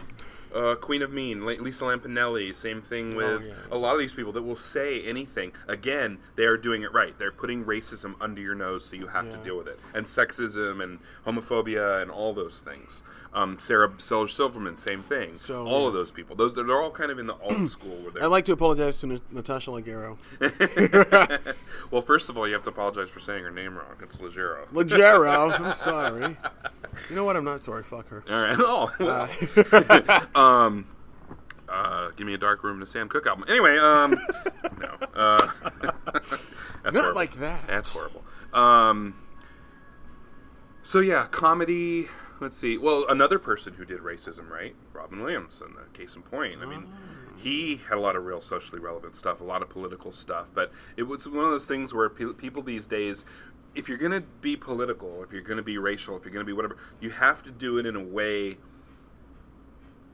[0.55, 2.55] uh, Queen of Mean, Lisa Lampanelli.
[2.55, 3.53] Same thing with Oh, yeah.
[3.71, 5.51] a lot of these people that will say anything.
[5.67, 7.17] Again, they are doing it right.
[7.19, 10.81] They're putting racism under your nose, so you have to deal with it, and sexism
[10.81, 13.03] and homophobia and all those things.
[13.35, 15.37] Um, Sarah Sil- Silverman, same thing.
[15.37, 15.87] So, all yeah.
[15.89, 17.91] of those people, those, they're all kind of in the old school.
[17.97, 20.17] Where I'd like to apologize to Na- Natasha Leggero.
[21.91, 23.97] well, first of all, you have to apologize for saying her name wrong.
[24.01, 24.65] It's Legero.
[24.69, 26.37] Leggero, I'm sorry.
[27.09, 27.35] You know what?
[27.35, 27.83] I'm not sorry.
[27.83, 28.23] Fuck her.
[28.29, 28.55] All right.
[28.59, 30.29] Oh.
[30.33, 30.43] well.
[30.43, 30.87] um.
[31.67, 33.43] Uh, give me a dark room to Sam Cooke album.
[33.49, 34.15] Anyway, um,
[34.79, 35.49] no, uh,
[36.85, 37.15] Not horrible.
[37.15, 37.67] like that.
[37.67, 38.23] That's horrible.
[38.53, 39.15] Um,
[40.83, 42.07] so yeah, comedy.
[42.39, 42.77] Let's see.
[42.77, 44.75] Well, another person who did racism, right?
[44.93, 46.61] Robin Williams, and the case in point.
[46.61, 47.31] I mean, ah.
[47.37, 50.51] he had a lot of real socially relevant stuff, a lot of political stuff.
[50.53, 53.25] But it was one of those things where pe- people these days,
[53.73, 56.45] if you're going to be political, if you're going to be racial, if you're going
[56.45, 58.57] to be whatever, you have to do it in a way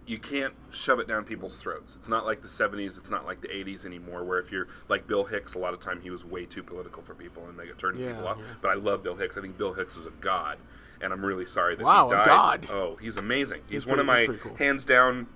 [0.07, 1.95] you can't shove it down people's throats.
[1.95, 5.07] It's not like the 70s, it's not like the 80s anymore, where if you're like
[5.07, 7.67] Bill Hicks, a lot of time he was way too political for people and they
[7.67, 8.37] got turned Yeah, people off.
[8.39, 8.43] yeah.
[8.61, 9.37] But I love Bill Hicks.
[9.37, 10.57] I think Bill Hicks is a god.
[11.01, 12.25] And I'm really sorry that Wow, he died.
[12.25, 12.67] god.
[12.69, 13.61] Oh, he's amazing.
[13.67, 14.55] He's, He's one of my cool.
[14.55, 15.27] hands down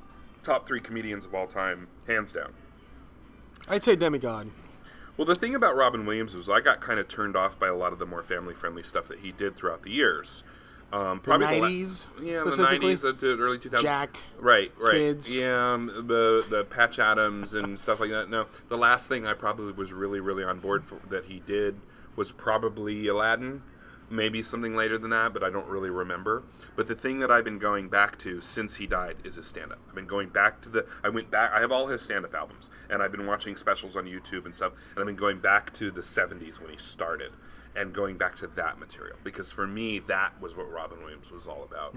[0.43, 1.87] top three comedians of all time.
[2.07, 2.53] Hands down.
[3.67, 4.49] I'd say demigod.
[5.17, 7.75] Well, the thing about Robin Williams was I got kind of turned off by a
[7.75, 10.43] lot of the more family-friendly stuff that he did throughout the years.
[10.93, 12.77] Um, The probably la- 90s, yeah, the specifically?
[12.79, 13.83] nineties, the, the early two thousands.
[13.85, 15.33] Jack, right, right, Kids.
[15.35, 18.29] yeah, um, the the Patch Adams and stuff like that.
[18.29, 21.75] No, the last thing I probably was really, really on board for that he did
[22.15, 23.63] was probably Aladdin.
[24.09, 26.43] Maybe something later than that, but I don't really remember.
[26.75, 29.79] But the thing that I've been going back to since he died is his stand-up.
[29.89, 30.85] I've been going back to the.
[31.03, 31.51] I went back.
[31.51, 34.73] I have all his stand-up albums, and I've been watching specials on YouTube and stuff.
[34.91, 37.31] And I've been going back to the '70s when he started,
[37.75, 41.45] and going back to that material because for me that was what Robin Williams was
[41.47, 41.93] all about,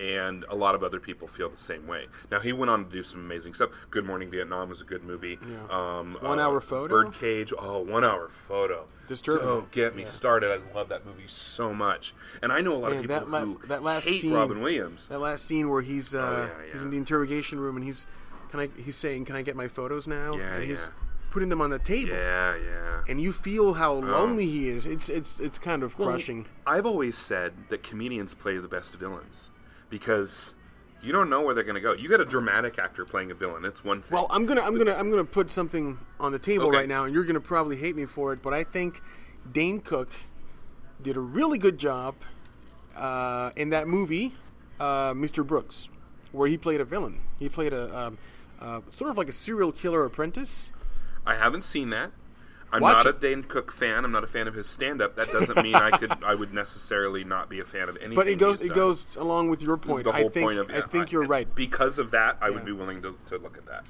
[0.00, 2.06] and a lot of other people feel the same way.
[2.30, 3.70] Now he went on to do some amazing stuff.
[3.90, 5.38] Good Morning Vietnam was a good movie.
[5.48, 5.58] Yeah.
[5.98, 6.88] Um, One Hour Photo?
[7.04, 7.52] Birdcage.
[7.58, 8.86] Oh, One Hour Photo.
[9.06, 9.46] Disturbing.
[9.46, 10.08] Don't get me Yeah.
[10.08, 10.50] started.
[10.50, 13.28] I love that movie so much, and I know a lot Man, of people that
[13.30, 15.06] la- who that last hate scene- Robin Williams.
[15.08, 18.06] That last scene where he's uh, Oh, yeah, he's in the interrogation room and he's
[18.50, 20.36] can I he's saying can I get my photos now?
[20.36, 21.03] Yeah, and he's yeah.
[21.34, 22.12] Putting them on the table.
[22.12, 23.02] Yeah, yeah.
[23.08, 24.86] And you feel how lonely he is.
[24.86, 26.46] It's it's it's kind of Well, crushing.
[26.64, 29.50] I've always said that comedians play the best villains
[29.90, 30.54] because
[31.02, 31.92] you don't know where they're going to go.
[31.92, 33.64] You got a dramatic actor playing a villain.
[33.64, 34.14] It's one thing.
[34.14, 36.76] Well, I'm gonna I'm gonna I'm gonna put something on the table Okay.
[36.78, 39.02] right now, and you're gonna probably hate me for it, but I think
[39.50, 40.10] Dane Cook
[41.02, 42.14] did a really good job
[42.96, 44.34] uh, in that movie,
[44.78, 45.44] uh, Mr.
[45.44, 45.88] Brooks,
[46.30, 47.20] where he played a villain.
[47.40, 48.18] He played a um,
[48.60, 50.72] uh, sort of like a serial killer apprentice.
[51.26, 52.12] I haven't seen that.
[52.72, 53.16] I'm Watch not it.
[53.16, 54.04] a Dane Cook fan.
[54.04, 55.14] I'm not a fan of his stand-up.
[55.14, 56.10] That doesn't mean I could.
[56.24, 58.16] I would necessarily not be a fan of anything.
[58.16, 58.76] But it goes he's it done.
[58.76, 60.04] goes along with your point.
[60.04, 61.52] The whole I think point of I yeah, think you're right.
[61.54, 62.64] Because of that, I would Yeah.
[62.64, 63.84] be willing to, to look at that.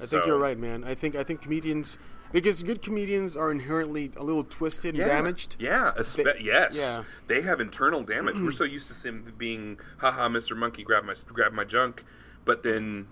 [0.00, 0.82] I think So- you're right, man.
[0.82, 1.98] I think I think comedians
[2.32, 5.56] because good comedians are inherently a little twisted and damaged.
[5.60, 6.76] Yeah, espe- yes.
[6.76, 7.04] yeah.
[7.28, 8.40] They have internal damage.
[8.40, 10.56] We're so used to him being, haha, Mr.
[10.56, 12.02] Monkey, grab my grab my junk,
[12.44, 13.06] but then,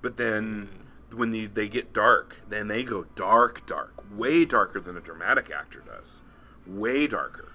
[0.00, 0.68] but then
[1.14, 5.50] when the, they get dark, then they go dark, dark, way darker than a dramatic
[5.50, 6.20] actor does,
[6.66, 7.48] way darker.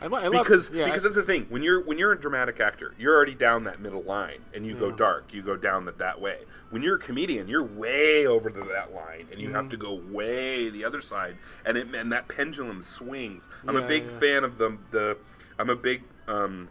[0.00, 2.20] I, lo- I love Because yeah, because that's the thing when you're when you're a
[2.20, 5.84] dramatic actor, you're already down that middle line, and you go dark, you go down
[5.86, 6.40] that that way.
[6.70, 9.56] When you're a comedian, you're way over to that line, and you Mm-hmm.
[9.56, 13.48] have to go way the other side, and it and that pendulum swings.
[13.66, 14.18] I'm a big yeah.
[14.18, 15.16] fan of the the.
[15.58, 16.68] I'm a big um,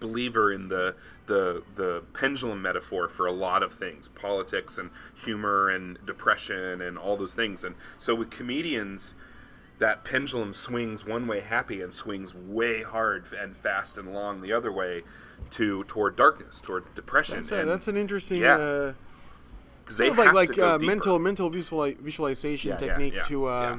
[0.00, 0.94] believer in the
[1.32, 6.98] the the pendulum metaphor for a lot of things, politics and humor and depression and
[6.98, 7.64] all those things.
[7.64, 9.14] And so with comedians,
[9.78, 14.52] that pendulum swings one way happy and swings way hard and fast and long the
[14.52, 15.02] other way
[15.50, 17.36] to toward darkness, toward depression.
[17.36, 18.40] that's, a, that's an interesting.
[18.40, 18.56] yeah.
[18.56, 18.92] Uh,
[19.84, 23.78] 'cause they like like uh, mental mental visuali- visualization yeah, technique yeah, to, uh,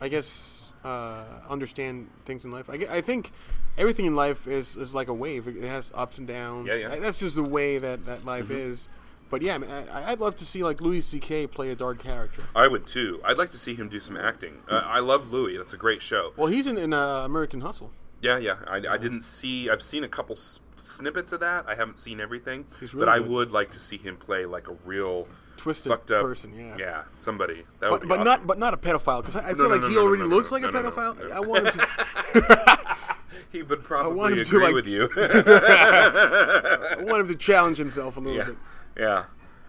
[0.00, 2.68] I guess, uh, understand things in life.
[2.68, 3.32] I, I think
[3.78, 5.48] everything in life is, is like a wave.
[5.48, 6.68] It has ups and downs.
[6.68, 6.96] Yeah, yeah.
[6.96, 8.70] That's just the way that, that life Mm-hmm.
[8.72, 8.88] is.
[9.30, 11.48] But yeah, I mean, I, I'd love to see like Louis C.K.
[11.48, 12.44] play a dark character.
[12.56, 13.20] I would too.
[13.24, 14.58] I'd like to see him do some acting.
[14.70, 15.56] Uh, I love Louis.
[15.58, 16.32] That's a great show.
[16.36, 17.90] Well, he's in, in uh, American Hustle.
[18.22, 18.56] Yeah, yeah.
[18.66, 19.68] I, I didn't see.
[19.68, 21.66] I've seen a couple s- snippets of that.
[21.68, 23.28] I haven't seen everything, He's but really I good.
[23.28, 26.76] would like to see him play like a real Twisted fucked up person, yeah.
[26.78, 27.64] Yeah, somebody.
[27.80, 28.24] That would But, be but awesome.
[28.24, 30.06] not but not a pedophile because I, I feel no, like no, he no, no,
[30.06, 31.28] already no, no, looks no, like a no, no, no, pedophile.
[31.28, 31.34] no.
[31.34, 32.94] I want him to
[33.52, 35.08] he would probably want him to, agree like- with you.
[35.16, 38.56] I want him to challenge himself a little yeah, bit.
[38.98, 39.24] yeah.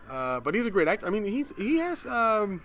[0.09, 1.05] Uh, but he's a great actor.
[1.05, 2.61] I mean, he's he has um,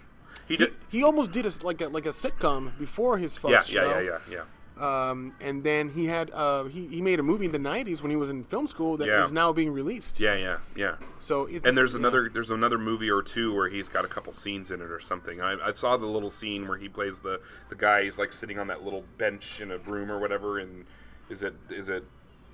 [0.48, 0.74] He he, did.
[0.88, 3.98] he almost did a, like a like a sitcom before his Yeah, yeah, show.
[4.00, 4.44] yeah, yeah, yeah.
[4.76, 8.10] Um, and then he had uh, he he made a movie in the '90s when
[8.10, 9.34] he was in film school that is Yeah.
[9.34, 10.18] now being released.
[10.18, 10.96] Yeah, yeah, yeah.
[11.20, 11.98] So it's, And there's yeah.
[12.00, 14.98] another there's another movie or two where he's got a couple scenes in it or
[14.98, 15.40] something.
[15.40, 18.02] I, I saw the little scene where he plays the the guy.
[18.04, 20.58] He's like sitting on that little bench in a room or whatever.
[20.58, 20.86] And
[21.30, 22.04] is it is it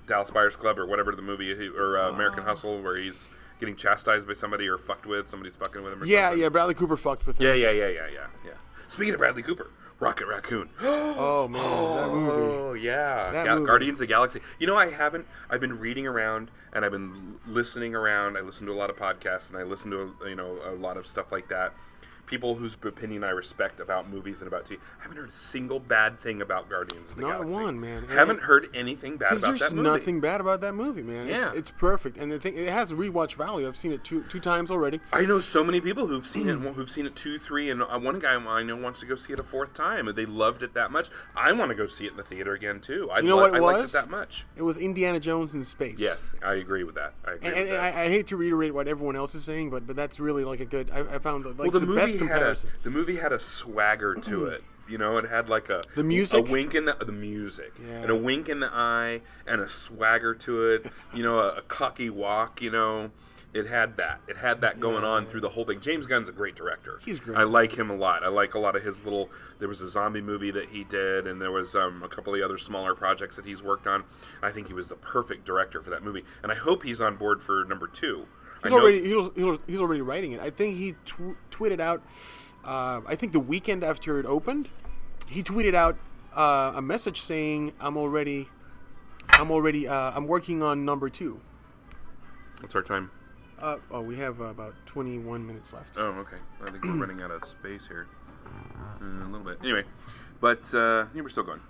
[0.07, 3.27] Dallas Buyers Club or whatever the movie or uh, American Hustle where he's
[3.59, 6.01] getting chastised by somebody or fucked with somebody's fucking with him.
[6.01, 6.41] Or Yeah, something.
[6.41, 6.49] yeah.
[6.49, 7.45] Bradley Cooper fucked with him.
[7.47, 8.51] yeah, yeah, yeah, yeah, yeah, yeah.
[8.87, 10.69] Speaking of Bradley Cooper, Rocket Raccoon.
[11.23, 12.31] Oh man, that movie.
[12.57, 13.65] Oh yeah, Ga- movie.
[13.67, 14.39] Guardians of the Galaxy.
[14.59, 15.27] You know, I haven't.
[15.49, 18.37] I've been reading around and I've been listening around.
[18.37, 20.97] I listen to a lot of podcasts and I listen to you know a lot
[20.97, 21.73] of stuff like that.
[22.31, 24.77] People whose opinion I respect about movies and about TV.
[24.99, 27.53] I haven't heard a single bad thing about Guardians of the Not Galaxy.
[27.55, 27.97] one, man.
[28.05, 29.83] And- Haven't heard anything bad about that movie.
[29.89, 31.27] There's nothing bad about that movie, man.
[31.27, 31.51] It's, Yeah.
[31.53, 33.67] it's perfect, and the thing it has rewatch value.
[33.67, 35.01] I've seen it two two times already.
[35.11, 37.99] I know so many people who've seen it, who've seen it two, three, and uh,
[37.99, 40.07] one guy I know wants to go see it a fourth time.
[40.07, 41.09] and They loved it that much.
[41.35, 43.09] I want to go see it in the theater again too.
[43.11, 43.89] I You know li- what it I liked was?
[43.89, 44.45] it that much.
[44.55, 45.99] It was Indiana Jones in space.
[45.99, 47.13] Yes, I agree with that.
[47.25, 47.93] I agree And, with and that.
[47.97, 50.61] I, I hate to reiterate what everyone else is saying, but but that's really like
[50.61, 50.89] a good.
[50.93, 54.15] I, I found like well, the the movie had a the movie had a swagger
[54.15, 54.63] to it.
[54.89, 56.47] You know, it had like a The music?
[56.47, 58.01] a wink in the the music, Yeah.
[58.01, 60.85] and a wink in the eye, and a swagger to it.
[61.13, 62.61] You know, a, a cocky walk.
[62.61, 63.11] You know,
[63.53, 64.19] it had that.
[64.27, 65.79] It had that going on through the whole thing.
[65.79, 66.99] James Gunn's a great director.
[67.05, 67.37] He's great.
[67.37, 68.23] I like him a lot.
[68.23, 69.29] I like a lot of his little.
[69.59, 72.39] There was a zombie movie that he did, and there was um, a couple of
[72.39, 74.03] the other smaller projects that he's worked on.
[74.41, 77.15] I think he was the perfect director for that movie, and I hope he's on
[77.15, 78.25] board for number two.
[78.63, 80.39] He's already he was, he was, he's already writing it.
[80.39, 82.03] I think he tw- tweeted out.
[82.63, 84.69] Uh, I think the weekend after it opened,
[85.27, 85.97] he tweeted out
[86.35, 88.47] uh, a message saying, "I'm already,
[89.29, 91.41] I'm already, uh, I'm working on number two.
[92.59, 93.09] What's our time?
[93.59, 95.95] Uh, oh, we have uh, about 21 minutes left.
[95.97, 96.37] Oh, okay.
[96.63, 98.07] I think we're running out of space here.
[98.45, 99.59] Uh, a little bit.
[99.61, 99.83] Anyway,
[100.39, 101.61] but uh, yeah, we're still going.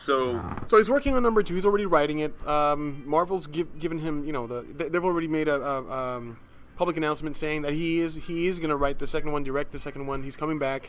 [0.00, 1.54] So, So he's working on number two.
[1.54, 2.32] He's already writing it.
[2.48, 6.38] Um, Marvel's give, given him, you know, the they- they've already made a, a um,
[6.76, 9.72] public announcement saying that he is he is going to write the second one, direct
[9.72, 10.22] the second one.
[10.22, 10.88] He's coming back.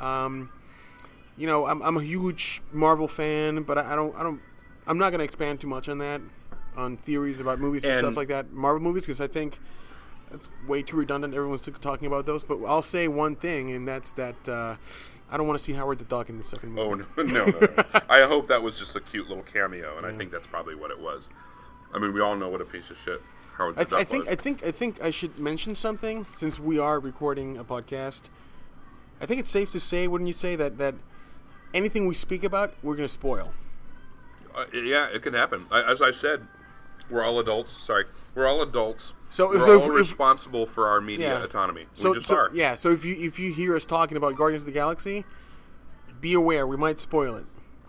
[0.00, 0.50] Um,
[1.36, 4.40] you know, I'm, I'm a huge Marvel fan, but I, I don't I don't
[4.88, 6.20] I'm not going to expand too much on that,
[6.76, 8.52] on theories about movies and, And- stuff like that.
[8.52, 9.60] Marvel movies because I think
[10.32, 11.32] it's way too redundant.
[11.32, 14.76] Everyone's talking about those, but I'll say one thing, and that's that uh,
[15.30, 17.04] I don't want to see Howard the Duck in the second movie.
[17.16, 17.84] oh no, no, no, no.
[18.08, 20.90] I hope that was just a cute little cameo, and I think that's probably what
[20.90, 21.28] it was.
[21.92, 23.20] I mean, we all know what a piece of shit
[23.56, 24.32] Howard the I, Duck I think was.
[24.32, 28.28] I think I think I should mention something since we are recording a podcast.
[29.20, 30.94] I think it's safe to say, wouldn't you say that that
[31.74, 33.52] anything we speak about, we're going to spoil.
[34.54, 35.66] Uh, yeah, it can happen.
[35.70, 36.46] I, as I said,
[37.10, 37.82] we're all adults.
[37.82, 39.14] Sorry, we're all adults.
[39.30, 41.44] So- we're so all if- if- responsible for our media Yeah.
[41.44, 41.86] autonomy.
[41.94, 42.50] So, we just so- are.
[42.52, 42.74] yeah.
[42.74, 45.24] So if you if you hear us talking about Guardians of the Galaxy,
[46.20, 47.46] be aware we might spoil it.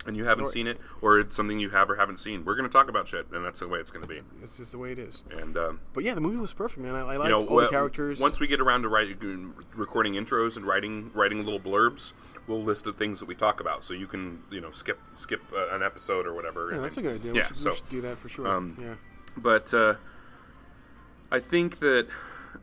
[0.10, 2.44] And you haven't seen it, or it's something you have or haven't seen.
[2.44, 4.22] We're going to talk about shit, and that's the way it's going to be.
[4.42, 5.24] It's just the way it is.
[5.32, 6.96] And um, But yeah, the movie was perfect, man.
[6.96, 8.20] I, I liked you know, all well, the characters.
[8.20, 12.14] Once we get around to writing, recording intros and writing writing little blurbs,
[12.48, 15.42] we'll list the things that we talk about, so you can you know skip skip
[15.54, 16.70] uh, an episode or whatever.
[16.70, 17.34] yeah, and that's a good idea.
[17.34, 18.48] Yeah, we, should, so we should do that for sure.
[18.48, 18.96] um, yeah.
[19.38, 19.94] but uh,
[21.32, 22.08] I think that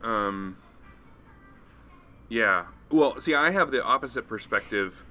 [0.03, 0.57] um,
[2.29, 2.65] yeah.
[2.89, 5.03] Well, see, I have the opposite perspective.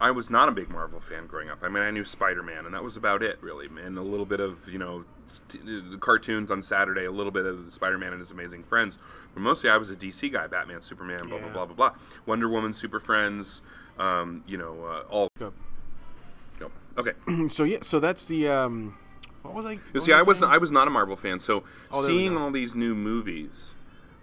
[0.00, 1.60] I was not a big Marvel fan growing up.
[1.62, 3.66] I mean, I knew Spider Man, and that was about it, really.
[3.66, 5.04] And a little bit of you know
[5.48, 8.98] t- the cartoons on Saturday, a little bit of Spider Man and his Amazing Friends.
[9.34, 11.52] But mostly, I was a DC guy: Batman, Superman, blah blah Yeah.
[11.52, 11.92] blah blah blah.
[12.26, 13.62] Wonder Woman, Super Friends.
[13.98, 15.28] Um, you know, uh, all.
[15.38, 15.52] Go.
[16.60, 16.70] No.
[16.98, 17.12] Okay.
[17.48, 18.96] So yeah, so that's the um,
[19.42, 19.72] what was I?
[19.72, 20.50] You what see, I was saying?
[20.50, 23.74] I was not a Marvel fan, so Oh, seeing all these new movies,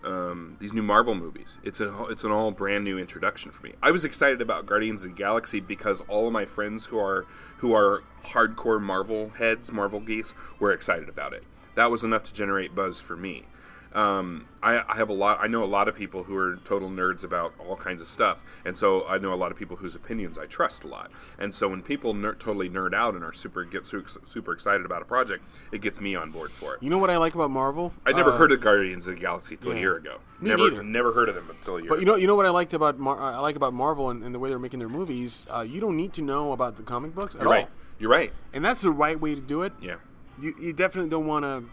[0.04, 3.74] um, these new Marvel movies, it's a it's an all brand new introduction for me.
[3.82, 7.26] I was excited about Guardians of the Galaxy because all of my friends who are
[7.58, 11.44] who are hardcore Marvel heads, Marvel geeks, were excited about it.
[11.76, 13.46] That was enough to generate buzz for me.
[13.94, 15.40] Um, I, I have a lot.
[15.42, 18.44] I know a lot of people who are total nerds about all kinds of stuff,
[18.64, 21.10] and so I know a lot of people whose opinions I trust a lot.
[21.40, 24.86] And so when people ner- totally nerd out and are super get su- super excited
[24.86, 26.84] about a project, it gets me on board for it.
[26.84, 27.92] You know what I like about Marvel?
[28.06, 30.18] I'd never Uh, heard of Guardians of the Galaxy till a year ago.
[30.40, 30.84] Me never, neither.
[30.84, 31.90] never heard of them until a year.
[31.90, 34.24] But you know, you know what I liked about Mar- I like about Marvel and,
[34.24, 35.46] and the way they're making their movies.
[35.50, 37.68] Uh, you don't need to know about the comic books at you're all, right.
[37.98, 38.32] You're right.
[38.54, 39.74] and that's the right way to do it.
[39.82, 39.96] Yeah.
[40.40, 41.64] You, you definitely don't want to,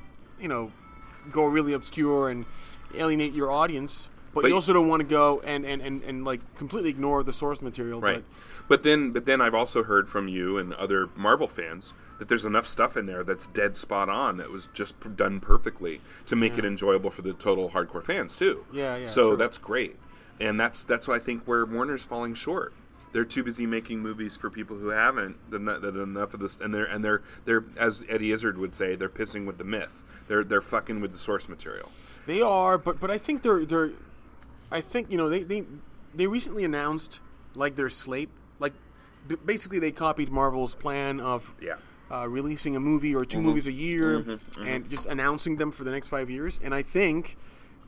[0.43, 0.73] you know,
[1.33, 2.45] go really obscure and
[2.95, 4.09] alienate your audience.
[4.35, 7.23] But, But- you also don't want to go and, and, and, and like completely ignore
[7.23, 8.01] the source material.
[8.01, 8.25] Right.
[8.69, 12.45] But then, but then I've also heard from you and other Marvel fans that there's
[12.45, 16.35] enough stuff in there that's dead spot on that was just p- done perfectly to
[16.37, 18.67] make it enjoyable for the total hardcore fans too.
[18.73, 19.37] Yeah, yeah, So true.
[19.37, 19.97] that's great,
[20.41, 22.73] and that's that's what I think where Warner's falling short.
[23.13, 26.85] They're too busy making movies for people who haven't that enough of this, and they're
[26.87, 30.03] and they're they're as Eddie Izzard would say, they're pissing with the myth.
[30.29, 31.91] They're they're fucking with the source material.
[32.27, 33.91] They are, but but I think they're they're.
[34.71, 35.65] I think you know they they
[36.15, 37.21] they recently announced
[37.55, 38.31] like their slate.
[38.59, 38.73] Like
[39.29, 41.77] b- basically they copied Marvel's plan of Yeah.
[42.11, 43.47] uh, releasing a movie or 2 mm-hmm.
[43.47, 44.31] movies a year mm-hmm.
[44.31, 44.67] Mm-hmm.
[44.67, 46.59] and just announcing them for the next five years.
[46.63, 47.37] And I think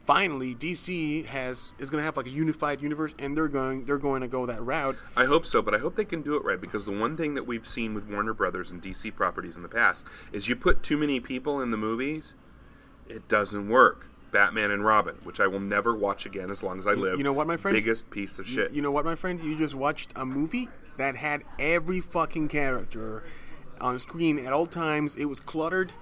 [0.08, 3.98] finally DC has is going to have like a unified universe, and they're going they're
[3.98, 4.96] going to go that route.
[5.14, 7.34] I hope so, but I hope they can do it right because the one thing
[7.34, 10.82] that we've seen with Warner Brothers and DC properties in the past is you put
[10.82, 12.32] too many people in the movies,
[13.06, 14.06] it doesn't work.
[14.30, 17.16] Batman and Robin, which I will never watch again as long as I live.
[17.16, 17.74] you know what, my friend?
[17.74, 18.72] Biggest piece of shit.
[18.72, 19.40] You know what, my friend?
[19.40, 23.24] You just watched a movie that had every fucking character
[23.80, 25.16] on screen at all times.
[25.16, 25.92] It was cluttered,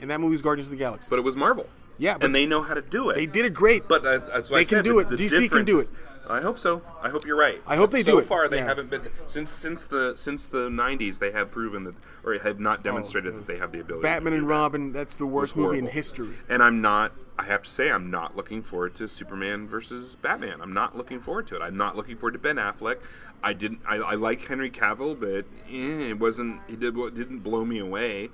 [0.00, 1.08] and that movie's Guardians of the Galaxy.
[1.10, 1.68] but it was Marvel.
[1.98, 3.14] Yeah, but and they know how to do it.
[3.16, 3.88] they did it great.
[3.88, 5.08] But that- that's why They I can said do it.
[5.08, 5.88] the DC can do it.
[6.28, 6.82] I hope so.
[7.00, 7.62] I hope you're right.
[7.68, 8.64] I hope they so do So far, they Yeah.
[8.66, 11.18] haven't been since since the since the '90s.
[11.20, 11.94] They have proven that,
[12.24, 14.00] or have not demonstrated that they have the ability.
[14.00, 14.46] Oh, Batman and that.
[14.48, 16.30] Robin, that's the worst movie in history.
[16.48, 17.12] And I'm not.
[17.38, 20.60] I have to say, I'm not looking forward to Superman versus Batman.
[20.62, 21.62] I'm not looking forward to it.
[21.62, 22.96] I'm not looking forward to Ben Affleck.
[23.44, 23.80] I didn't.
[23.86, 26.60] I, I like Henry Cavill, but eh, it wasn't.
[26.66, 28.30] He did what didn't blow me away.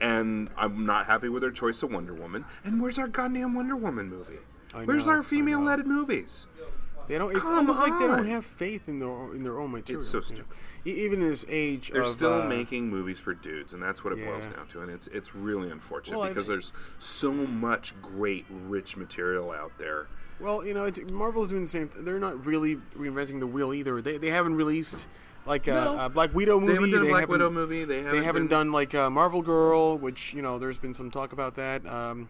[0.00, 2.44] And I'm not happy with her choice of Wonder Woman.
[2.64, 4.38] And where's our goddamn Wonder Woman movie?
[4.74, 6.46] I Where's know, our female-led movies?
[7.06, 7.30] They don't.
[7.30, 10.00] It's Come almost like they don't have faith in their in their own material.
[10.00, 10.44] It's so you know.
[10.84, 10.98] stupid.
[10.98, 14.14] Even in this age They're of still uh, making movies for dudes, and that's what
[14.14, 14.80] it boils down to.
[14.80, 19.72] And it's it's really unfortunate Well, I because there's so much great, rich material out
[19.78, 20.06] there.
[20.40, 21.88] Well, you know, it's, Marvel's doing the same.
[21.88, 24.00] Th- they're not really reinventing the wheel either.
[24.00, 25.06] They, they haven't released
[25.46, 25.98] like a, No.
[25.98, 26.72] a Black Widow movie.
[26.72, 27.84] They haven't done a Black haven't- Widow movie.
[27.84, 30.94] They haven't, They haven't done done like uh, Marvel Girl, which you know, there's been
[30.94, 31.86] some talk about that.
[31.86, 32.28] Um,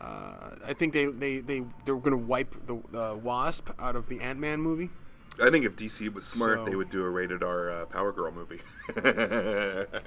[0.00, 4.08] uh, I think they they they they're going to wipe the uh, Wasp out of
[4.08, 4.90] the Ant Man movie.
[5.42, 8.12] I think if DC was smart, So- they would do a rated R uh, Power
[8.12, 8.60] Girl movie.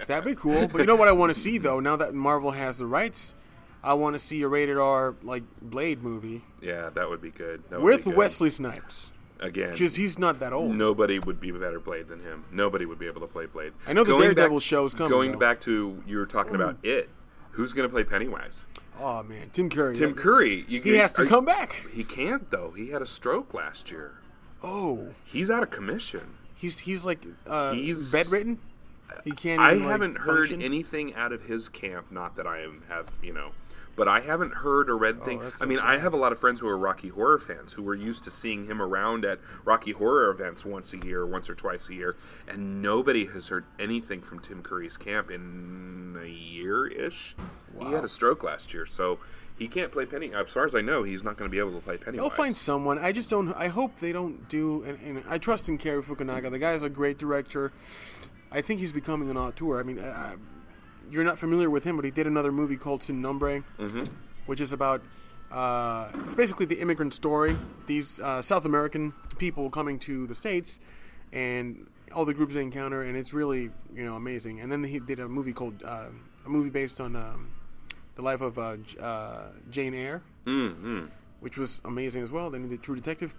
[0.07, 0.67] That'd be cool.
[0.67, 1.79] But you know what I want to see though?
[1.79, 3.33] Now that Marvel has the rights,
[3.83, 7.63] I want to see a rated R like Blade movie yeah, that would be good.
[7.69, 8.17] That with be good.
[8.17, 9.71] Wesley Snipes again.
[9.71, 10.75] because he's not that old.
[10.75, 12.45] Nobody would be a better Blade than him.
[12.51, 13.73] Nobody would be able to play Blade.
[13.87, 15.37] I know the Going Daredevil back- is coming, Going though.
[15.37, 17.09] back to you were talking about it.
[17.51, 18.65] Who's going to play Pennywise?
[18.99, 19.95] Oh man, Tim Curry.
[19.95, 20.65] Tim Curry.
[20.67, 21.85] You, He has to come back.
[21.93, 22.71] He can't though.
[22.71, 24.15] He had a stroke last year.
[24.61, 26.35] Oh, He's out of commission.
[26.55, 28.59] he's he's like uh, He's- bedridden.
[29.25, 29.59] He can't.
[29.59, 30.61] I even, like, haven't heard function?
[30.61, 32.11] anything out of his camp.
[32.11, 33.49] Not that I am have you know,
[33.99, 35.43] but I haven't heard or read things.
[35.43, 37.83] Oh, I mean, I have a lot of friends who are Rocky Horror fans who
[37.83, 41.53] were used to seeing him around at Rocky Horror events once a year, once or
[41.53, 42.15] twice a year,
[42.47, 47.35] and nobody has heard anything from Tim Curry's camp in a year ish.
[47.77, 49.19] He had a stroke last year, so.
[49.57, 50.33] He can't play Penny.
[50.33, 52.15] As far as I know, he's not going to be able to play Penny.
[52.15, 52.97] They'll find someone.
[52.97, 53.51] I just don't.
[53.51, 54.83] I hope they don't do.
[54.83, 56.49] And, and I trust in Cary Fukunaga.
[56.49, 57.73] The guy's a great director.
[58.53, 59.77] I think he's becoming an auteur.
[59.77, 60.37] I mean, uh,
[61.09, 64.03] you're not familiar with him, but he did another movie called Sin Nombre, Mm-hmm.
[64.45, 65.01] which is about.
[65.51, 67.57] Uh, it's basically the immigrant story.
[67.87, 70.79] These uh, South American people coming to the states,
[71.33, 74.61] and all the groups they encounter, and it's really you know amazing.
[74.61, 76.05] And then he did a movie called uh,
[76.45, 77.51] a movie based on um,
[78.15, 81.05] the life of uh, J- uh, Jane Eyre Mm-hmm.
[81.41, 82.49] which was amazing as well.
[82.49, 83.33] Then he did True Detective.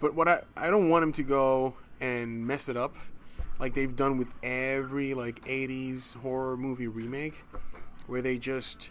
[0.00, 2.94] But what I I don't want him to go and mess it up
[3.58, 7.44] like they've done with every like 80s horror movie remake
[8.06, 8.90] where they just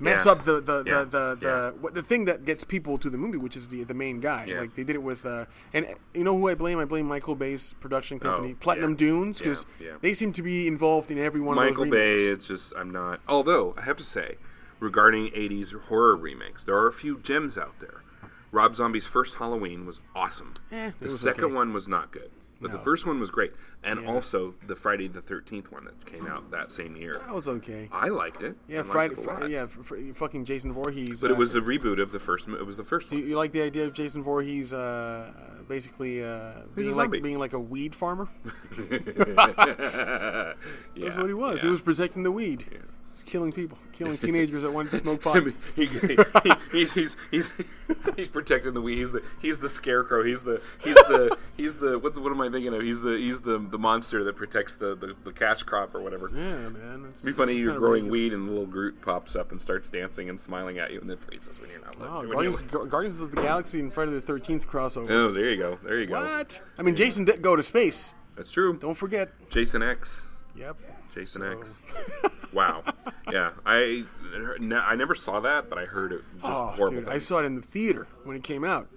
[0.00, 0.32] mess Yeah.
[0.32, 1.04] up the the Yeah.
[1.04, 1.70] the the, the, Yeah.
[1.80, 4.46] what, the thing that gets people to the movie which is the the main guy
[4.58, 7.34] like they did it with uh and you know who I blame I blame Michael
[7.36, 8.96] Bay's production company Oh, Platinum.
[8.96, 9.92] Dunes because yeah.
[10.00, 12.90] they seem to be involved in every one of Michael those Bay, it's just I'm
[12.90, 13.20] not.
[13.28, 14.36] Although I have to say,
[14.80, 18.02] regarding '80s horror remakes, there are a few gems out there.
[18.50, 20.54] Rob Zombie's first Halloween was awesome.
[20.72, 21.54] Eh, the was second okay.
[21.54, 22.30] one was not good,
[22.64, 23.52] but the first one was great,
[23.82, 24.10] and Yeah.
[24.10, 27.20] also the Friday the Thirteenth one that came out that same year.
[27.26, 27.90] That was okay.
[27.92, 28.56] I liked it.
[28.66, 29.46] Yeah, liked Friday.
[29.46, 29.66] it yeah,
[30.14, 31.20] fucking Jason Voorhees.
[31.20, 32.48] But it uh, was a reboot of the first.
[32.48, 35.30] It was the first Do you, you like the idea of Jason Voorhees uh,
[35.68, 38.28] basically uh, being like being like a weed farmer?
[38.90, 40.54] yeah,
[40.96, 41.60] That's what he was.
[41.60, 42.64] He was protecting the weed.
[43.14, 45.40] He's killing people, killing teenagers that wanted to smoke pot.
[45.76, 46.16] he, he,
[46.72, 47.48] he's, he's, he's,
[48.16, 48.96] he's protecting the weed.
[48.98, 50.24] He's the he's the scarecrow.
[50.24, 52.82] He's the he's the he's the what's what am I thinking of?
[52.82, 56.28] He's the he's the the monster that protects the the, the cash crop or whatever.
[56.34, 57.06] yeah, man.
[57.08, 57.54] It's, It'd be funny.
[57.54, 61.00] You're growing weed, and little Groot pops up and starts dancing and smiling at you,
[61.00, 64.10] and then freezes when you're not Oh, Guardians, Gu- Guardians of the Galaxy and Friday
[64.10, 65.08] the Thirteenth crossover.
[65.10, 65.78] Oh, there you go.
[65.84, 66.14] There you go.
[66.20, 66.60] What?
[66.78, 68.12] I mean, Jason did go to space.
[68.36, 68.76] That's true.
[68.76, 69.30] Don't forget.
[69.50, 70.26] Jason X.
[70.56, 70.76] Yep.
[71.14, 72.30] Jason So- X.
[72.54, 72.84] Wow.
[73.30, 74.04] Yeah, I
[74.72, 76.22] I never saw that, but I heard it.
[76.40, 77.00] Just Oh, horrible.
[77.00, 78.88] dude, I saw it in the theater when it came out,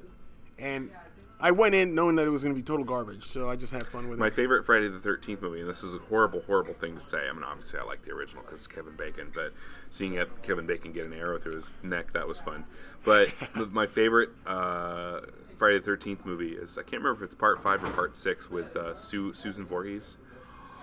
[0.59, 0.91] and
[1.39, 3.25] I went in knowing that it was going to be total garbage.
[3.25, 4.29] So I just had fun with My it.
[4.29, 7.27] My favorite Friday the Thirteenth movie, and this is a horrible, horrible thing to say.
[7.29, 9.53] I mean, obviously, I like the original because Kevin Bacon, but
[9.91, 12.65] seeing Kevin Bacon get an arrow through his neck that was fun.
[13.03, 13.29] But
[13.71, 15.21] my favorite uh,
[15.57, 18.49] Friday the Thirteenth movie is I can't remember if it's part five or part six
[18.49, 20.17] with uh, Sue, Susan Voorhees.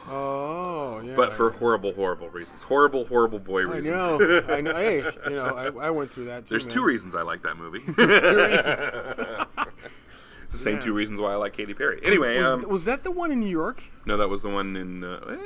[0.06, 1.16] Oh, yeah.
[1.16, 2.62] but for horrible, horrible reasons.
[2.62, 3.86] Horrible, horrible boy I reasons.
[3.86, 4.42] know.
[4.48, 4.74] I know.
[4.74, 4.98] Hey,
[5.28, 6.50] you know, I, I went through that too.
[6.50, 6.74] There's man.
[6.74, 7.78] two reasons I like that movie.
[7.84, 8.66] Two reasons.
[10.44, 10.80] it's the same Yeah.
[10.80, 12.00] two reasons why I like Katy Perry.
[12.02, 13.82] Anyway, was, um, was that the one in New York?
[14.04, 15.04] no, that was the one in.
[15.04, 15.36] Uh, eh,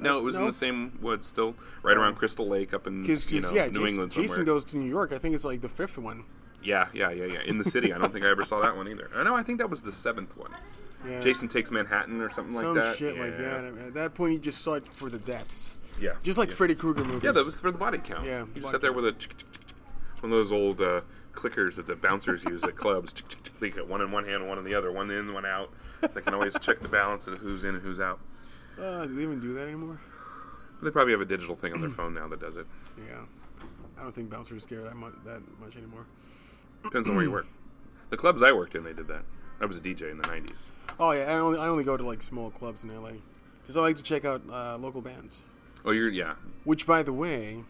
[0.00, 0.46] no, it was in no.
[0.48, 3.80] the same woods, still right around Crystal Lake, up in Because you know yeah, New
[3.80, 5.12] Jason, England Jason goes to New York.
[5.12, 6.24] I think it's like the fifth one.
[6.62, 7.42] Yeah, yeah, yeah, yeah.
[7.46, 7.92] In the city.
[7.92, 9.08] I don't think I ever saw that one either.
[9.14, 9.36] I know.
[9.36, 10.50] I think that was the seventh one.
[11.08, 11.20] Yeah.
[11.20, 12.96] Jason takes Manhattan or something Some like that.
[12.96, 13.60] Some shit like Yeah.
[13.60, 13.64] that.
[13.86, 15.76] At that point, you just saw it for the deaths.
[16.00, 16.14] Yeah.
[16.22, 16.56] Just like yeah.
[16.56, 17.22] Freddy Krueger movies.
[17.22, 18.26] Yeah, that was for the body count.
[18.26, 19.04] Yeah, You just sat there count.
[19.04, 21.02] with a one of those old uh,
[21.34, 23.14] clickers that the bouncers use at clubs.
[23.60, 25.70] They get one in one hand, one in the other, one in, one out.
[26.14, 28.18] They can always check the balance of who's in and who's out.
[28.80, 29.98] Uh, do they even do that anymore?
[30.82, 32.66] They probably have a digital thing on their phone now that does it.
[32.98, 33.20] Yeah.
[33.98, 36.04] I don't think bouncers care that much that much anymore.
[36.82, 37.46] Depends on where you work.
[38.10, 39.22] The clubs I worked in, they did that.
[39.60, 40.56] I was a DJ in the '90s.
[40.98, 43.12] Oh yeah, I only I only go to like small clubs in LA
[43.62, 45.42] because I like to check out uh, local bands.
[45.84, 46.34] Oh, you're yeah.
[46.64, 47.64] Which, by the way,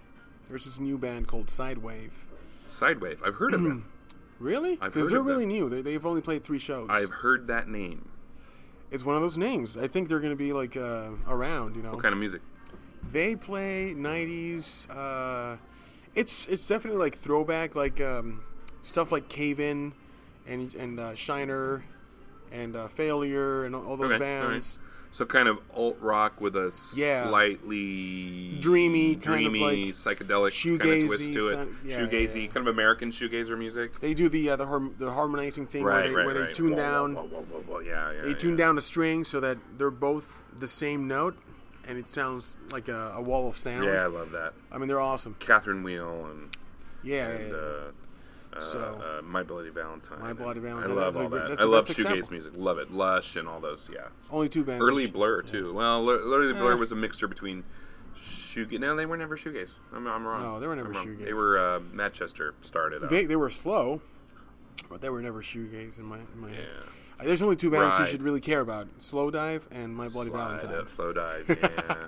[0.49, 2.12] there's this new band called Sidewave.
[2.70, 3.18] Sidewave.
[3.24, 3.78] I've heard of it.
[4.39, 4.72] Really?
[4.82, 5.49] I've Because they're really them.
[5.49, 5.68] new.
[5.70, 6.89] They, they've only played three shows.
[6.91, 8.07] I've heard that name.
[8.91, 9.78] It's one of those names.
[9.78, 11.74] I think they're going to be like uh, around.
[11.74, 12.43] You know, What kind of music?
[13.11, 14.89] they play '90s.
[14.91, 15.57] Uh,
[16.14, 18.43] it's it's definitely like throwback, like um,
[18.82, 19.95] stuff like Cave In
[20.49, 21.82] and and uh, Shiner
[22.53, 24.51] and uh, Failure and all those Okay, all right.
[24.51, 24.78] bands.
[25.12, 27.28] So kind of alt rock with a Yeah.
[27.28, 31.68] slightly Dreamy, kind of dreamy, like psychedelic kind of twist to it.
[31.84, 33.99] yeah, shoegazy, yeah, kind of American shoegazer music.
[34.01, 36.53] They do the uh, the, harm, the harmonizing thing right, where they right, where they
[36.53, 37.14] tune Whoa, down.
[37.14, 37.22] whoa,
[37.66, 37.78] whoa.
[37.80, 38.22] Yeah, yeah.
[38.22, 41.36] They tune down the strings so that they're both the same note,
[41.86, 43.84] and it sounds like a, a wall of sound.
[43.86, 44.53] Yeah, I love that.
[44.70, 45.34] I mean they're awesome.
[45.38, 46.55] Catherine Wheel and,
[47.03, 47.90] Yeah, and yeah,
[48.59, 48.62] yeah.
[48.62, 50.20] uh, uh, So- uh, My Bloody Valentine.
[50.20, 51.61] My Bloody Valentine, I love all that.
[51.61, 52.52] I love shoegaze music.
[52.57, 52.90] Love it.
[52.92, 53.88] Lush and all those.
[53.92, 54.07] Yeah.
[54.30, 54.86] only two bands.
[54.86, 55.72] Early Blur too.
[55.74, 56.74] Well, Early Blur Eh.
[56.76, 57.64] was a mixture between
[58.18, 58.80] shoegaze.
[58.80, 59.70] No, they were never shoegaze.
[59.94, 60.42] I'm, I'm wrong.
[60.42, 61.24] No, they were never shoegaze.
[61.24, 63.11] They were uh, Manchester started up.
[63.11, 64.00] They, they were slow,
[64.88, 66.66] but they were never shoegaze in my in my head.
[66.76, 66.82] Yeah.
[67.18, 70.61] Uh, There's only two bands you should really care about: Slowdive and My Bloody Slide
[70.61, 70.74] Valentine.
[70.80, 71.44] up, slow dive.
[71.62, 72.07] Yeah.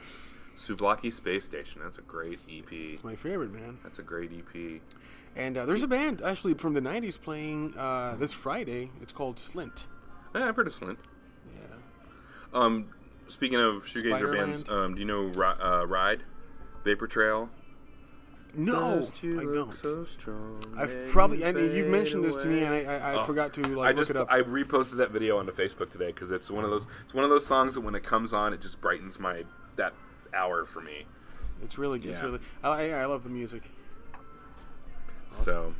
[0.59, 1.81] Souvlaki Space Station.
[1.83, 2.71] That's a great EP.
[2.73, 3.79] It's my favorite, man.
[3.85, 4.81] That's a great EP.
[5.37, 8.91] And uh, there's a band actually from the '90s playing uh, this Friday.
[9.01, 9.87] It's called Slint.
[10.35, 10.97] Yeah, I've heard of Slint.
[11.55, 11.77] Yeah.
[12.53, 12.87] Um,
[13.29, 16.23] speaking of shoegazer bands, um, do you know Ri- uh, Ride,
[16.85, 17.49] Vapor Trail?
[18.55, 19.73] No, I don't.
[19.73, 23.13] So strong, I've probably you and you've fade mentioned this to me, and I, I,
[23.13, 24.29] I Oh, forgot to I just look it up.
[24.31, 27.31] I reposted that video onto Facebook today because it's one of those it's one of
[27.31, 29.45] those songs that when it comes on it just brightens my
[29.77, 29.93] that
[30.35, 31.05] hour for me.
[31.62, 32.12] It's really, good.
[32.12, 32.41] it's really.
[32.62, 33.70] I, I I love the music.
[35.31, 35.74] So,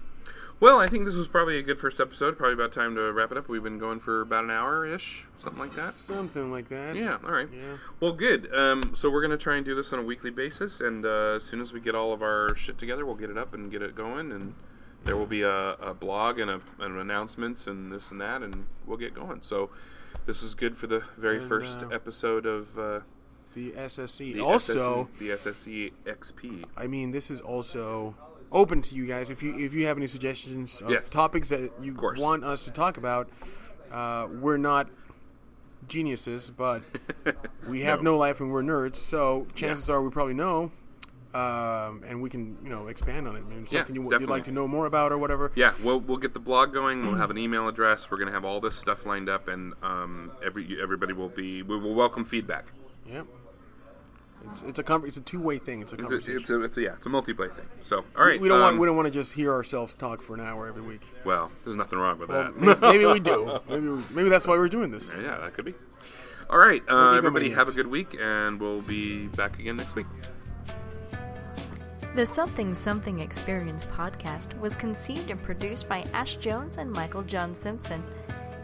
[0.61, 2.37] well, I think this was probably a good first episode.
[2.37, 3.49] Probably about time to wrap it up.
[3.49, 5.95] We've been going for about an hour ish, something like that.
[5.95, 6.97] Something like that.
[6.97, 7.49] Yeah, all right.
[7.53, 7.77] Yeah.
[8.01, 8.53] Well, good.
[8.55, 11.45] Um, so we're gonna try and do this on a weekly basis, and uh, as
[11.45, 13.83] soon as we get all of our shit together, we'll get it up and get
[13.83, 14.55] it going, and
[15.05, 18.67] there will be a, a blog and, a, and announcements and this and that, and
[18.87, 19.41] we'll get going.
[19.43, 19.71] So
[20.27, 23.01] this is good for the very And, first uh, epised of uh,
[23.59, 24.35] The SSC.
[24.35, 26.65] the also, SSE, the SSE XP.
[26.77, 28.15] I mean, this is also
[28.53, 29.31] open to you guys.
[29.31, 31.11] If you if you have any suggestions of Yes.
[31.11, 33.29] topics that you want us to talk about,
[33.91, 34.89] uh, we're not
[35.89, 36.83] geniuses, but
[37.69, 38.13] we have No.
[38.13, 38.95] no, life and we're nerds.
[38.97, 40.71] So chances are we probably know,
[41.35, 43.45] um, and we can you know expand on it.
[43.49, 45.51] Maybe Yeah, something you, would like to know more about or whatever.
[45.57, 47.03] Yeah, we'll we'll get the blog going.
[47.03, 48.09] We'll have an email address.
[48.09, 51.77] We're gonna have all this stuff lined up, and um, every everybody will be we
[51.77, 52.67] will welcome feedback.
[53.05, 53.23] Yeah.
[54.47, 55.81] It's it's a con- it's a two way thing.
[55.83, 56.41] It's a It's a, conversation.
[56.41, 57.67] it's a, it's a yeah, it's a multiplayer thing.
[57.81, 60.23] So all right, we don't want um, we don't want to just hear ourselves talk
[60.23, 61.03] for an hour every week.
[61.25, 62.57] Well, there's nothing wrong with Well, that.
[62.61, 63.61] maybe, maybe we do.
[63.69, 65.13] Maybe we, maybe that's why we're doing this.
[65.21, 65.75] yeah, that could be.
[66.51, 69.95] All right, uh, everybody, I'm have a good week, and we'll be back again next
[69.95, 70.07] week.
[72.15, 77.55] The Something Something Experience podcast was conceived and produced by Ash Jones and Michael John
[77.55, 78.03] Simpson.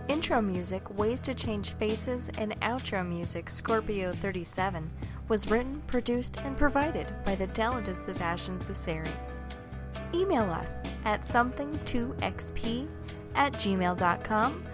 [0.08, 4.90] Intro music Ways to Change Faces and outro music Scorpio 37
[5.28, 9.10] was written, produced, and provided by the talented Sebastian Cesari.
[10.12, 12.88] Email us at something2xp
[13.34, 14.64] at gmail.com